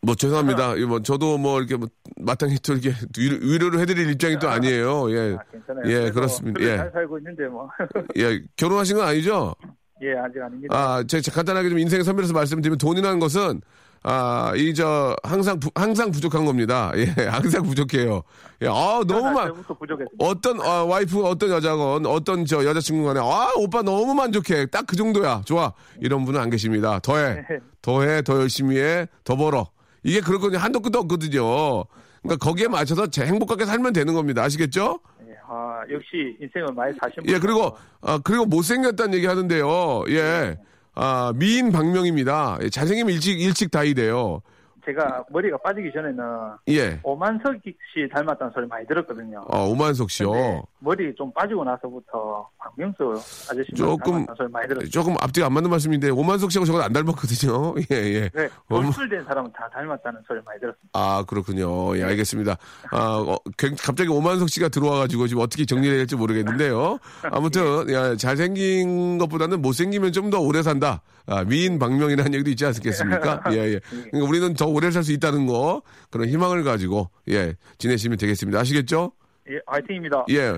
뭐 0.00 0.14
죄송합니다. 0.14 0.74
이거 0.76 0.86
뭐 0.86 1.02
저도 1.02 1.38
뭐 1.38 1.58
이렇게 1.58 1.76
뭐 1.76 1.88
마땅히 2.16 2.56
또 2.62 2.74
이렇게 2.74 2.94
위로, 3.18 3.36
위로를 3.40 3.80
해드릴 3.80 4.10
입장이 4.10 4.38
또 4.38 4.48
아니에요. 4.48 5.10
예, 5.12 5.36
아. 5.36 5.44
예, 5.84 5.94
그래도 5.94 6.14
그렇습니다. 6.14 6.60
예. 6.62 6.76
잘 6.76 6.90
살고 6.92 7.18
있는데 7.18 7.46
뭐. 7.46 7.68
예. 8.16 8.42
결혼하신 8.56 8.96
건 8.96 9.06
아니죠? 9.08 9.54
예, 10.02 10.12
아직 10.16 10.42
아닙니다. 10.42 10.76
아, 10.76 11.02
제가 11.02 11.22
간단하게 11.32 11.68
좀 11.70 11.78
인생의 11.78 12.04
선배로서 12.04 12.32
말씀드리면 12.34 12.78
돈이라는 12.78 13.18
것은 13.20 13.60
아, 14.06 14.52
이 14.54 14.74
저 14.74 15.16
항상 15.22 15.58
부, 15.58 15.70
항상 15.74 16.10
부족한 16.10 16.44
겁니다. 16.44 16.92
예, 16.96 17.04
항상 17.26 17.62
부족해요. 17.62 18.22
예, 18.60 18.68
아, 18.68 19.00
너무 19.06 19.32
부족했습니다. 19.78 20.16
어떤 20.18 20.60
아, 20.60 20.84
와이프 20.84 21.24
어떤 21.24 21.48
여자건 21.50 22.04
어떤 22.06 22.44
저 22.44 22.64
여자친구 22.64 23.04
간에 23.06 23.20
아 23.20 23.50
오빠 23.56 23.80
너무 23.82 24.12
만족해. 24.14 24.66
딱 24.66 24.84
그 24.86 24.96
정도야. 24.96 25.40
좋아. 25.46 25.72
이런 26.00 26.24
분은 26.26 26.38
안 26.38 26.50
계십니다. 26.50 26.98
더해. 26.98 27.34
네. 27.48 27.58
더해 27.80 28.20
더 28.22 28.38
열심히 28.40 28.76
해 28.78 29.06
더 29.24 29.36
벌어. 29.36 29.68
이게 30.02 30.20
그렇거든요. 30.20 30.58
한도 30.58 30.80
끝도 30.80 30.98
없거든요. 30.98 31.84
그러니까 32.22 32.36
거기에 32.44 32.68
맞춰서 32.68 33.06
제 33.06 33.24
행복하게 33.24 33.64
살면 33.64 33.94
되는 33.94 34.12
겁니다. 34.12 34.42
아시겠죠? 34.42 35.00
예, 35.26 35.34
아, 35.48 35.80
역시 35.90 36.36
인생을 36.42 36.74
많이 36.74 36.92
사신 37.00 37.22
예 37.26 37.32
분. 37.32 37.40
그리고 37.40 37.76
아 38.02 38.18
그리고 38.22 38.44
못생겼다는 38.44 39.14
얘기 39.14 39.26
하는데요. 39.26 40.04
예 40.10 40.58
아, 40.94 41.32
미인 41.34 41.72
박명입니다. 41.72 42.58
예, 42.62 42.70
잘생기면 42.70 43.12
일찍 43.14 43.40
일찍 43.40 43.70
다이 43.70 43.94
돼요 43.94 44.42
제가 44.84 45.24
머리가 45.30 45.56
빠지기 45.58 45.90
전에는 45.92 46.24
예 46.68 47.00
오만석 47.02 47.54
씨 47.64 48.08
닮았다는 48.12 48.52
소리 48.52 48.66
많이 48.66 48.86
들었거든요. 48.86 49.42
어, 49.48 49.64
오만석 49.68 50.10
씨요 50.10 50.62
머리 50.80 51.14
좀 51.14 51.32
빠지고 51.32 51.64
나서부터 51.64 52.48
박명수 52.58 53.12
아저씨 53.50 53.72
조금- 53.74 54.26
소리 54.36 54.48
많이 54.50 54.68
들었어요. 54.68 54.90
조금 54.90 55.14
앞뒤가 55.20 55.46
안 55.46 55.52
맞는 55.54 55.70
말씀인데 55.70 56.10
오만석 56.10 56.52
씨하고 56.52 56.66
저건 56.66 56.82
안 56.82 56.92
닮았거든요 56.92 57.74
예 57.90 57.96
예 58.14 58.28
네, 58.34 58.48
어머. 58.68 58.82
돌출된 58.82 59.24
사람은 59.24 59.52
다 59.52 59.68
닮았다는 59.72 60.20
소리 60.26 60.40
많이 60.44 60.60
들었습니다. 60.60 60.90
아, 60.92 61.24
그렇군요. 61.26 61.96
예, 61.96 62.02
알겠습니다. 62.04 62.56
아, 62.90 62.98
어, 63.26 63.36
굉- 63.56 63.74
갑자기 63.80 64.10
오만석 64.10 64.48
씨가 64.48 64.68
들어와가지고 64.68 65.26
지금 65.28 65.42
어떻게 65.42 65.64
정리해야 65.64 65.96
될지 65.98 66.16
모르겠는데요. 66.16 66.98
아무튼, 67.30 67.90
야, 67.92 68.16
잘생긴 68.16 69.18
것보다는 69.18 69.62
못생기면 69.62 70.12
좀 70.12 70.24
더 70.30 70.40
오래 70.40 70.62
산다. 70.62 71.00
아, 71.26 71.44
미인 71.44 71.78
방명이라는 71.78 72.34
얘기도 72.34 72.50
있지 72.50 72.66
않겠습니까? 72.66 73.42
예, 73.52 73.74
예. 73.74 73.80
그러니까 74.10 74.28
우리는 74.28 74.54
더 74.54 74.66
오래 74.66 74.90
살 74.90 75.02
수 75.04 75.12
있다는 75.12 75.46
거, 75.46 75.82
그런 76.10 76.28
희망을 76.28 76.64
가지고, 76.64 77.10
예, 77.30 77.54
지내시면 77.78 78.18
되겠습니다. 78.18 78.58
아시겠죠? 78.60 79.12
예, 79.50 79.58
화이팅입니다. 79.66 80.24
예. 80.30 80.56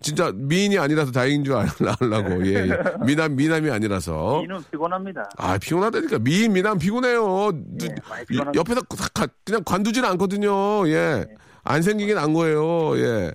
진짜 0.00 0.32
미인이 0.34 0.78
아니라서 0.78 1.12
다행인 1.12 1.44
줄 1.44 1.54
알- 1.54 1.68
알라고. 2.00 2.44
예, 2.46 2.54
예. 2.68 2.78
미남, 3.06 3.36
미남이 3.36 3.70
아니라서. 3.70 4.42
이는 4.42 4.58
피곤합니다. 4.70 5.28
아, 5.36 5.58
피곤하다니까. 5.58 6.18
미인, 6.18 6.52
미남 6.52 6.78
피곤해요. 6.78 7.52
누- 7.54 7.86
예, 7.86 7.94
피곤합니다. 8.26 8.52
옆에서 8.58 8.80
그냥 9.44 9.62
관두지는 9.64 10.08
않거든요. 10.10 10.88
예. 10.88 11.26
안 11.62 11.82
생기긴 11.82 12.18
안 12.18 12.32
거예요. 12.32 12.98
예. 12.98 13.32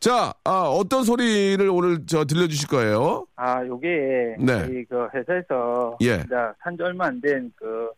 자, 0.00 0.32
아, 0.44 0.62
어떤 0.62 1.04
소리를 1.04 1.68
오늘 1.68 2.04
저 2.06 2.24
들려주실 2.24 2.68
거예요? 2.68 3.26
아, 3.36 3.64
요게 3.64 4.36
네. 4.38 4.66
저희 4.66 4.84
그 4.84 5.06
회사에서 5.14 5.96
예. 6.02 6.22
산지 6.62 6.82
얼마 6.82 7.06
안 7.06 7.20
된 7.20 7.50
그 7.56 7.90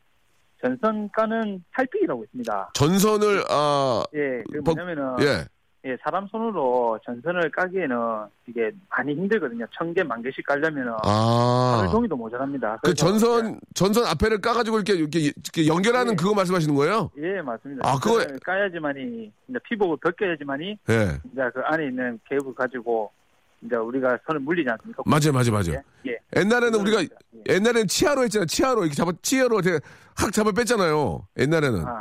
전선 0.61 1.09
까는 1.12 1.62
탈피기라고 1.73 2.25
있습니다. 2.25 2.71
전선을, 2.75 3.44
아, 3.49 4.03
예, 4.14 4.42
그 4.53 4.61
버- 4.62 4.75
뭐냐면은 4.75 5.16
예. 5.21 5.44
예, 5.84 5.96
사람 6.02 6.26
손으로 6.26 6.98
전선을 7.04 7.50
까기에는 7.52 7.96
이게 8.48 8.70
많이 8.90 9.14
힘들거든요. 9.14 9.64
천 9.72 9.94
개, 9.94 10.02
만 10.02 10.20
개씩 10.22 10.44
깔려면은 10.44 10.92
아. 11.04 11.86
종이도 11.92 12.16
모자랍니다. 12.16 12.78
그 12.82 12.92
전선, 12.94 13.60
전선 13.74 14.04
앞에를 14.06 14.40
까가지고 14.40 14.78
이렇게, 14.78 14.94
이렇게, 14.94 15.18
이렇게 15.20 15.66
연결하는 15.68 16.12
예. 16.12 16.16
그거 16.16 16.34
말씀하시는 16.34 16.74
거예요? 16.74 17.10
예, 17.18 17.40
맞습니다. 17.42 17.88
아, 17.88 17.96
그거- 17.98 18.26
까야지만이 18.44 19.30
이제 19.48 19.58
피복을 19.68 19.98
벗겨야지만이 20.02 20.78
예. 20.90 21.02
이제 21.32 21.42
그 21.54 21.60
안에 21.64 21.86
있는 21.86 22.18
개입을 22.28 22.54
가지고 22.56 23.12
이제 23.64 23.77
우리가 23.77 24.18
선을 24.27 24.40
물리지 24.40 24.68
않습니까? 24.71 25.03
맞아요, 25.07 25.33
맞아요, 25.33 25.51
맞아요. 25.53 25.83
예. 26.07 26.11
예. 26.12 26.18
옛날에는 26.40 26.81
우리가, 26.81 27.03
예. 27.03 27.09
옛날에는 27.55 27.88
치아로 27.88 28.23
했잖아요. 28.25 28.47
치아로. 28.47 28.83
이렇게 28.83 28.94
잡아, 28.94 29.12
치아로 29.23 29.61
이렇게 29.61 29.81
확 30.14 30.33
잡아 30.33 30.53
뺐잖아요. 30.53 31.27
옛날에는. 31.38 31.85
아, 31.87 31.92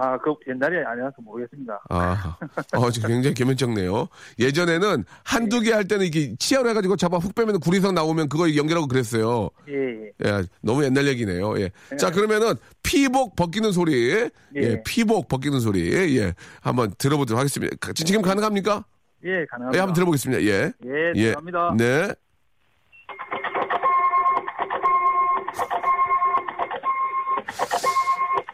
아, 0.00 0.18
그 0.18 0.34
옛날이 0.48 0.76
아니라서 0.84 1.14
모르겠습니다. 1.22 1.80
아, 1.88 2.36
어, 2.76 2.90
지금 2.90 3.08
굉장히 3.08 3.34
개면적네요. 3.34 4.06
예전에는 4.38 5.04
한두 5.24 5.60
개 5.60 5.72
할 5.72 5.88
때는 5.88 6.06
이게 6.06 6.34
치아로 6.38 6.68
해가지고 6.70 6.96
잡아 6.96 7.16
훅 7.18 7.34
빼면 7.34 7.58
구리선 7.60 7.94
나오면 7.94 8.28
그거 8.28 8.54
연결하고 8.54 8.86
그랬어요. 8.86 9.50
예, 9.68 9.74
예. 9.74 10.12
예, 10.24 10.42
너무 10.62 10.84
옛날 10.84 11.06
얘기네요. 11.08 11.58
예. 11.60 11.70
자, 11.98 12.10
그러면은 12.10 12.54
피복 12.82 13.34
벗기는 13.34 13.72
소리, 13.72 14.10
예, 14.12 14.30
예. 14.56 14.82
피복 14.84 15.28
벗기는 15.28 15.58
소리, 15.60 16.18
예, 16.18 16.34
한번 16.60 16.92
들어보도록 16.98 17.38
하겠습니다. 17.38 17.74
가- 17.80 17.92
지금 17.92 18.22
가능합니까? 18.22 18.84
예, 19.24 19.44
가능합니다. 19.46 19.76
예, 19.76 19.80
한번 19.80 19.94
들어보겠습니다. 19.94 20.42
예. 20.42 20.72
예, 20.84 21.12
예. 21.16 21.32
감사합니다. 21.32 21.74
네. 21.76 22.14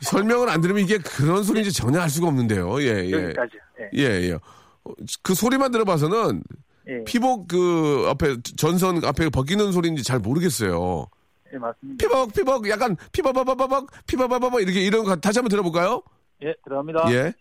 설명을 0.01 0.49
안 0.49 0.61
들으면 0.61 0.83
이게 0.83 0.99
그런 0.99 1.43
소리인지 1.43 1.73
전혀 1.73 2.01
알 2.01 2.09
수가 2.11 2.29
없는데요. 2.29 2.81
예, 2.83 3.05
예. 3.07 3.11
여기까지. 3.11 3.59
예, 3.81 3.91
예, 3.95 4.05
예. 4.31 4.33
어, 4.33 4.93
그 5.23 5.35
소리만 5.35 5.73
들어봐서는 5.73 6.43
예, 6.89 7.05
피복 7.05 7.49
그 7.49 8.05
앞에 8.09 8.37
전선 8.57 9.05
앞에 9.05 9.31
벗기는 9.31 9.73
소리인지 9.73 10.03
잘 10.03 10.19
모르겠어요. 10.19 11.07
예, 11.53 11.59
맞습니다. 11.59 12.03
피복 12.07 12.33
피복 12.35 12.69
약간 12.69 12.97
피바바바바박 13.13 13.87
피바바바바 14.07 14.61
이렇게 14.61 14.81
이런 14.83 15.05
거 15.05 15.17
다시 15.17 15.39
한번 15.39 15.49
들어볼까요? 15.51 16.03
예, 16.43 16.55
들어갑니다. 16.65 17.13
예. 17.13 17.33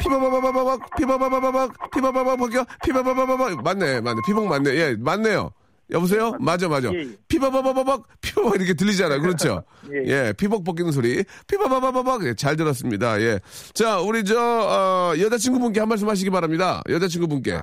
피바바바바박 0.00 0.96
피바바바바박 0.96 1.90
피바바바 1.90 2.36
벗겨 2.36 2.64
피바바바바박 2.84 3.62
맞네 3.62 4.00
맞네 4.00 4.20
피복 4.26 4.46
맞네 4.48 4.74
예 4.76 4.96
맞네요. 4.98 5.50
여보세요? 5.92 6.32
맞아 6.38 6.68
맞아. 6.68 6.88
예, 6.92 6.98
예. 7.00 7.08
피바바바바박 7.26 8.04
피바바 8.20 8.50
이렇게 8.56 8.74
들리잖아요. 8.74 9.20
그렇죠? 9.20 9.64
예. 9.92 10.04
예, 10.28 10.32
피복 10.36 10.62
벗기는 10.64 10.92
소리. 10.92 11.24
피바바바바박 11.48 12.24
예, 12.26 12.34
잘 12.34 12.56
들었습니다. 12.56 13.20
예. 13.20 13.40
자, 13.74 13.98
우리 13.98 14.24
저 14.24 14.38
어, 14.38 15.18
여자친구분께 15.18 15.80
한 15.80 15.88
말씀 15.88 16.08
하시기 16.08 16.30
바랍니다. 16.30 16.80
여자친구분께. 16.88 17.60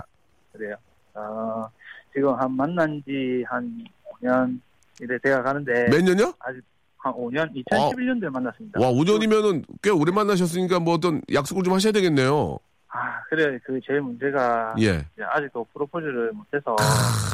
그래요. 0.52 0.76
어, 1.14 1.68
지금 2.14 2.34
한 2.36 2.52
만난 2.52 3.02
지 3.06 3.44
한 3.50 3.86
5년 4.22 4.60
이래 5.00 5.18
돼가 5.24 5.42
가는데 5.44 5.88
몇 5.90 6.02
년요? 6.04 6.34
아직 6.40 6.62
한 6.98 7.14
5년 7.14 7.54
2011년도에 7.56 8.30
만났습니다. 8.32 8.80
와, 8.80 8.92
5년이면은 8.92 9.64
꽤 9.82 9.90
오래 9.90 10.12
만나셨으니까 10.12 10.80
뭐 10.80 10.96
어떤 10.96 11.22
약속을 11.32 11.64
좀 11.64 11.74
하셔야 11.74 11.92
되겠네요. 11.94 12.58
아, 12.90 13.22
그래 13.30 13.60
그 13.64 13.80
제일 13.86 14.02
문제가 14.02 14.76
예. 14.80 15.06
아직도 15.22 15.68
프로포즈를 15.74 16.32
못해서 16.34 16.76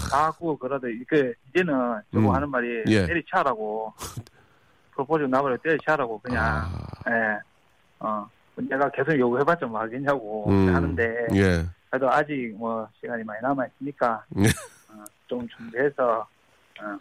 자꾸 0.09 0.57
그러다 0.57 0.87
이게 0.87 1.33
이제는 1.49 1.73
저거 2.11 2.29
음. 2.29 2.35
하는 2.35 2.49
말이 2.49 2.83
예. 2.87 3.05
때리치하라고 3.05 3.93
프로포즈 4.91 5.23
나버려 5.23 5.57
때리치하라고 5.57 6.19
그냥 6.21 6.43
아, 6.45 7.09
예. 7.09 7.39
어 7.99 8.27
내가 8.55 8.89
계속 8.89 9.17
요구해봤자 9.17 9.65
뭐 9.67 9.79
하겠냐고 9.79 10.49
음, 10.49 10.75
하는데 10.75 11.27
예. 11.33 11.65
그래도 11.89 12.11
아직 12.11 12.53
뭐 12.57 12.87
시간이 12.99 13.23
많이 13.23 13.39
남아 13.41 13.65
있으니까 13.67 14.23
예. 14.37 14.47
어, 14.89 15.03
좀 15.27 15.47
준비해서 15.49 16.27
어, 16.81 16.97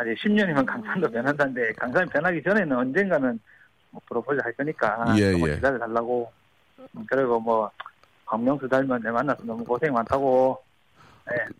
아직 0.00 0.14
10년이면 0.14 0.64
강산도 0.64 1.10
변한다는데 1.10 1.72
강산이 1.74 2.08
변하기 2.08 2.42
전에는 2.42 2.74
언젠가는 2.74 3.38
뭐 3.90 4.00
프로포즈 4.08 4.40
할 4.42 4.52
거니까 4.54 5.14
예, 5.18 5.34
예. 5.34 5.54
기다려 5.56 5.78
달라고 5.78 6.32
음, 6.78 7.04
그리고 7.06 7.38
뭐 7.38 7.70
박명수 8.24 8.66
닮은 8.66 9.02
내 9.02 9.10
만나서 9.10 9.44
너무 9.44 9.62
고생 9.62 9.92
많다고 9.92 10.58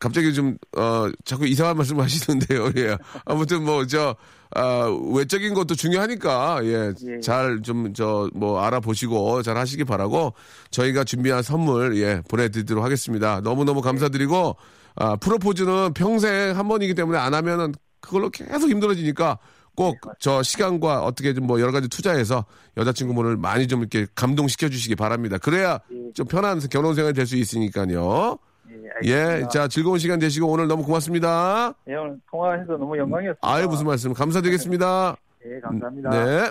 갑자기 0.01 0.35
좀, 0.35 0.57
어, 0.77 1.09
자꾸 1.25 1.47
이상한 1.47 1.77
말씀 1.77 2.01
하시는데요. 2.01 2.73
예. 2.79 2.97
아무튼 3.25 3.63
뭐, 3.63 3.87
저, 3.87 4.17
아, 4.53 4.87
외적인 5.15 5.55
것도 5.55 5.77
중요하니까, 5.77 6.61
예. 6.65 6.93
예. 7.07 7.21
잘 7.21 7.61
좀, 7.63 7.93
저, 7.95 8.29
뭐, 8.35 8.61
알아보시고 8.61 9.43
잘 9.43 9.57
하시기 9.57 9.85
바라고 9.85 10.35
저희가 10.73 11.05
준비한 11.05 11.43
선물, 11.43 11.97
예, 11.99 12.21
보내드리도록 12.29 12.83
하겠습니다. 12.83 13.41
너무너무 13.43 13.81
감사드리고, 13.81 14.57
아, 14.97 15.15
프로포즈는 15.17 15.95
평생 15.95 16.59
한 16.59 16.67
번이기 16.67 16.95
때문에 16.95 17.17
안 17.17 17.35
하면은 17.35 17.73
그걸로 18.01 18.31
계속 18.31 18.69
힘들어지니까 18.69 19.39
꼭 19.77 19.97
저 20.19 20.43
시간과 20.43 21.05
어떻게 21.05 21.33
좀 21.33 21.47
뭐 21.47 21.61
여러 21.61 21.73
가지 21.73 21.89
투자해서 21.89 22.45
여자친구분을 22.77 23.37
많이 23.37 23.67
좀 23.69 23.81
이렇게 23.81 24.07
감동시켜 24.15 24.69
주시기 24.69 24.95
바랍니다. 24.97 25.39
그래야 25.39 25.81
예. 25.91 26.13
좀 26.13 26.27
편한 26.27 26.61
결혼 26.71 26.95
생활이 26.95 27.15
될 27.15 27.27
수 27.27 27.37
있으니까요. 27.37 28.39
예, 28.71 28.75
예, 29.05 29.15
알겠습니다. 29.17 29.49
자, 29.49 29.69
즐거운 29.69 29.99
시간 29.99 30.19
되시고 30.19 30.47
오늘 30.49 30.67
너무 30.69 30.85
고맙습니다. 30.85 31.73
예, 31.89 31.95
오늘 31.95 32.19
통화해서 32.31 32.73
너무 32.77 32.97
영광이었습니다. 32.99 33.39
아유, 33.49 33.67
무슨 33.69 33.87
말씀. 33.87 34.13
감사드리겠습니다. 34.13 35.17
예, 35.47 35.61
감사합니다. 35.61 36.11
네. 36.11 36.51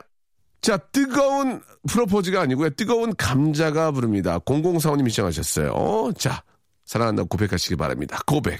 자, 0.62 0.78
뜨거운 0.78 1.62
프로포즈가 1.88 2.42
아니고요. 2.42 2.72
뜨거운 2.72 3.16
감자가 3.16 3.92
부릅니다. 3.92 4.40
0045님이 4.40 5.10
시청하셨어요. 5.10 5.72
어, 5.72 6.12
자, 6.14 6.42
사랑한다고 6.86 7.30
고백하시기 7.30 7.76
바랍니다. 7.78 8.20
고백. 8.26 8.60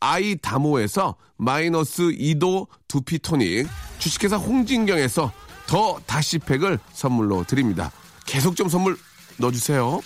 아이다모에서 0.00 1.16
마이너스 1.36 2.02
2도 2.02 2.66
두피 2.88 3.18
토닉, 3.18 3.66
주식회사 3.98 4.36
홍진경에서 4.36 5.32
더 5.66 6.00
다시팩을 6.06 6.78
선물로 6.92 7.44
드립니다. 7.44 7.90
계속 8.26 8.56
좀 8.56 8.68
선물 8.68 8.96
넣어주세요. 9.38 10.00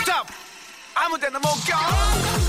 스탑 0.00 0.26
아무 0.94 1.18
데나 1.18 1.38
못 1.38 1.48
가. 1.68 2.46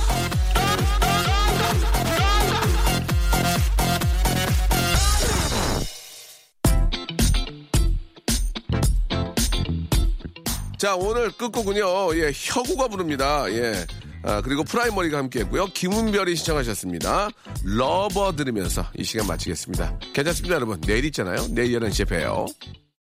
자, 10.78 10.96
오늘 10.96 11.32
끝곡은요, 11.32 12.16
예, 12.18 12.32
혁오가 12.34 12.88
부릅니다. 12.88 13.52
예. 13.52 13.86
아, 14.28 14.42
그리고 14.42 14.64
프라이머리가 14.66 15.18
함께 15.18 15.40
했고요. 15.40 15.68
김은별이 15.68 16.36
신청하셨습니다. 16.36 17.30
Rubber 17.64 18.36
들으면서 18.36 18.86
이 18.98 19.04
시간 19.06 19.26
마치겠습니다. 19.26 20.00
괜찮습니다, 20.14 20.56
여러분. 20.56 20.82
내일 20.82 21.06
있잖아요. 21.06 21.48
내일 21.52 21.80
11시에 21.80 22.10
봬요. 22.10 22.46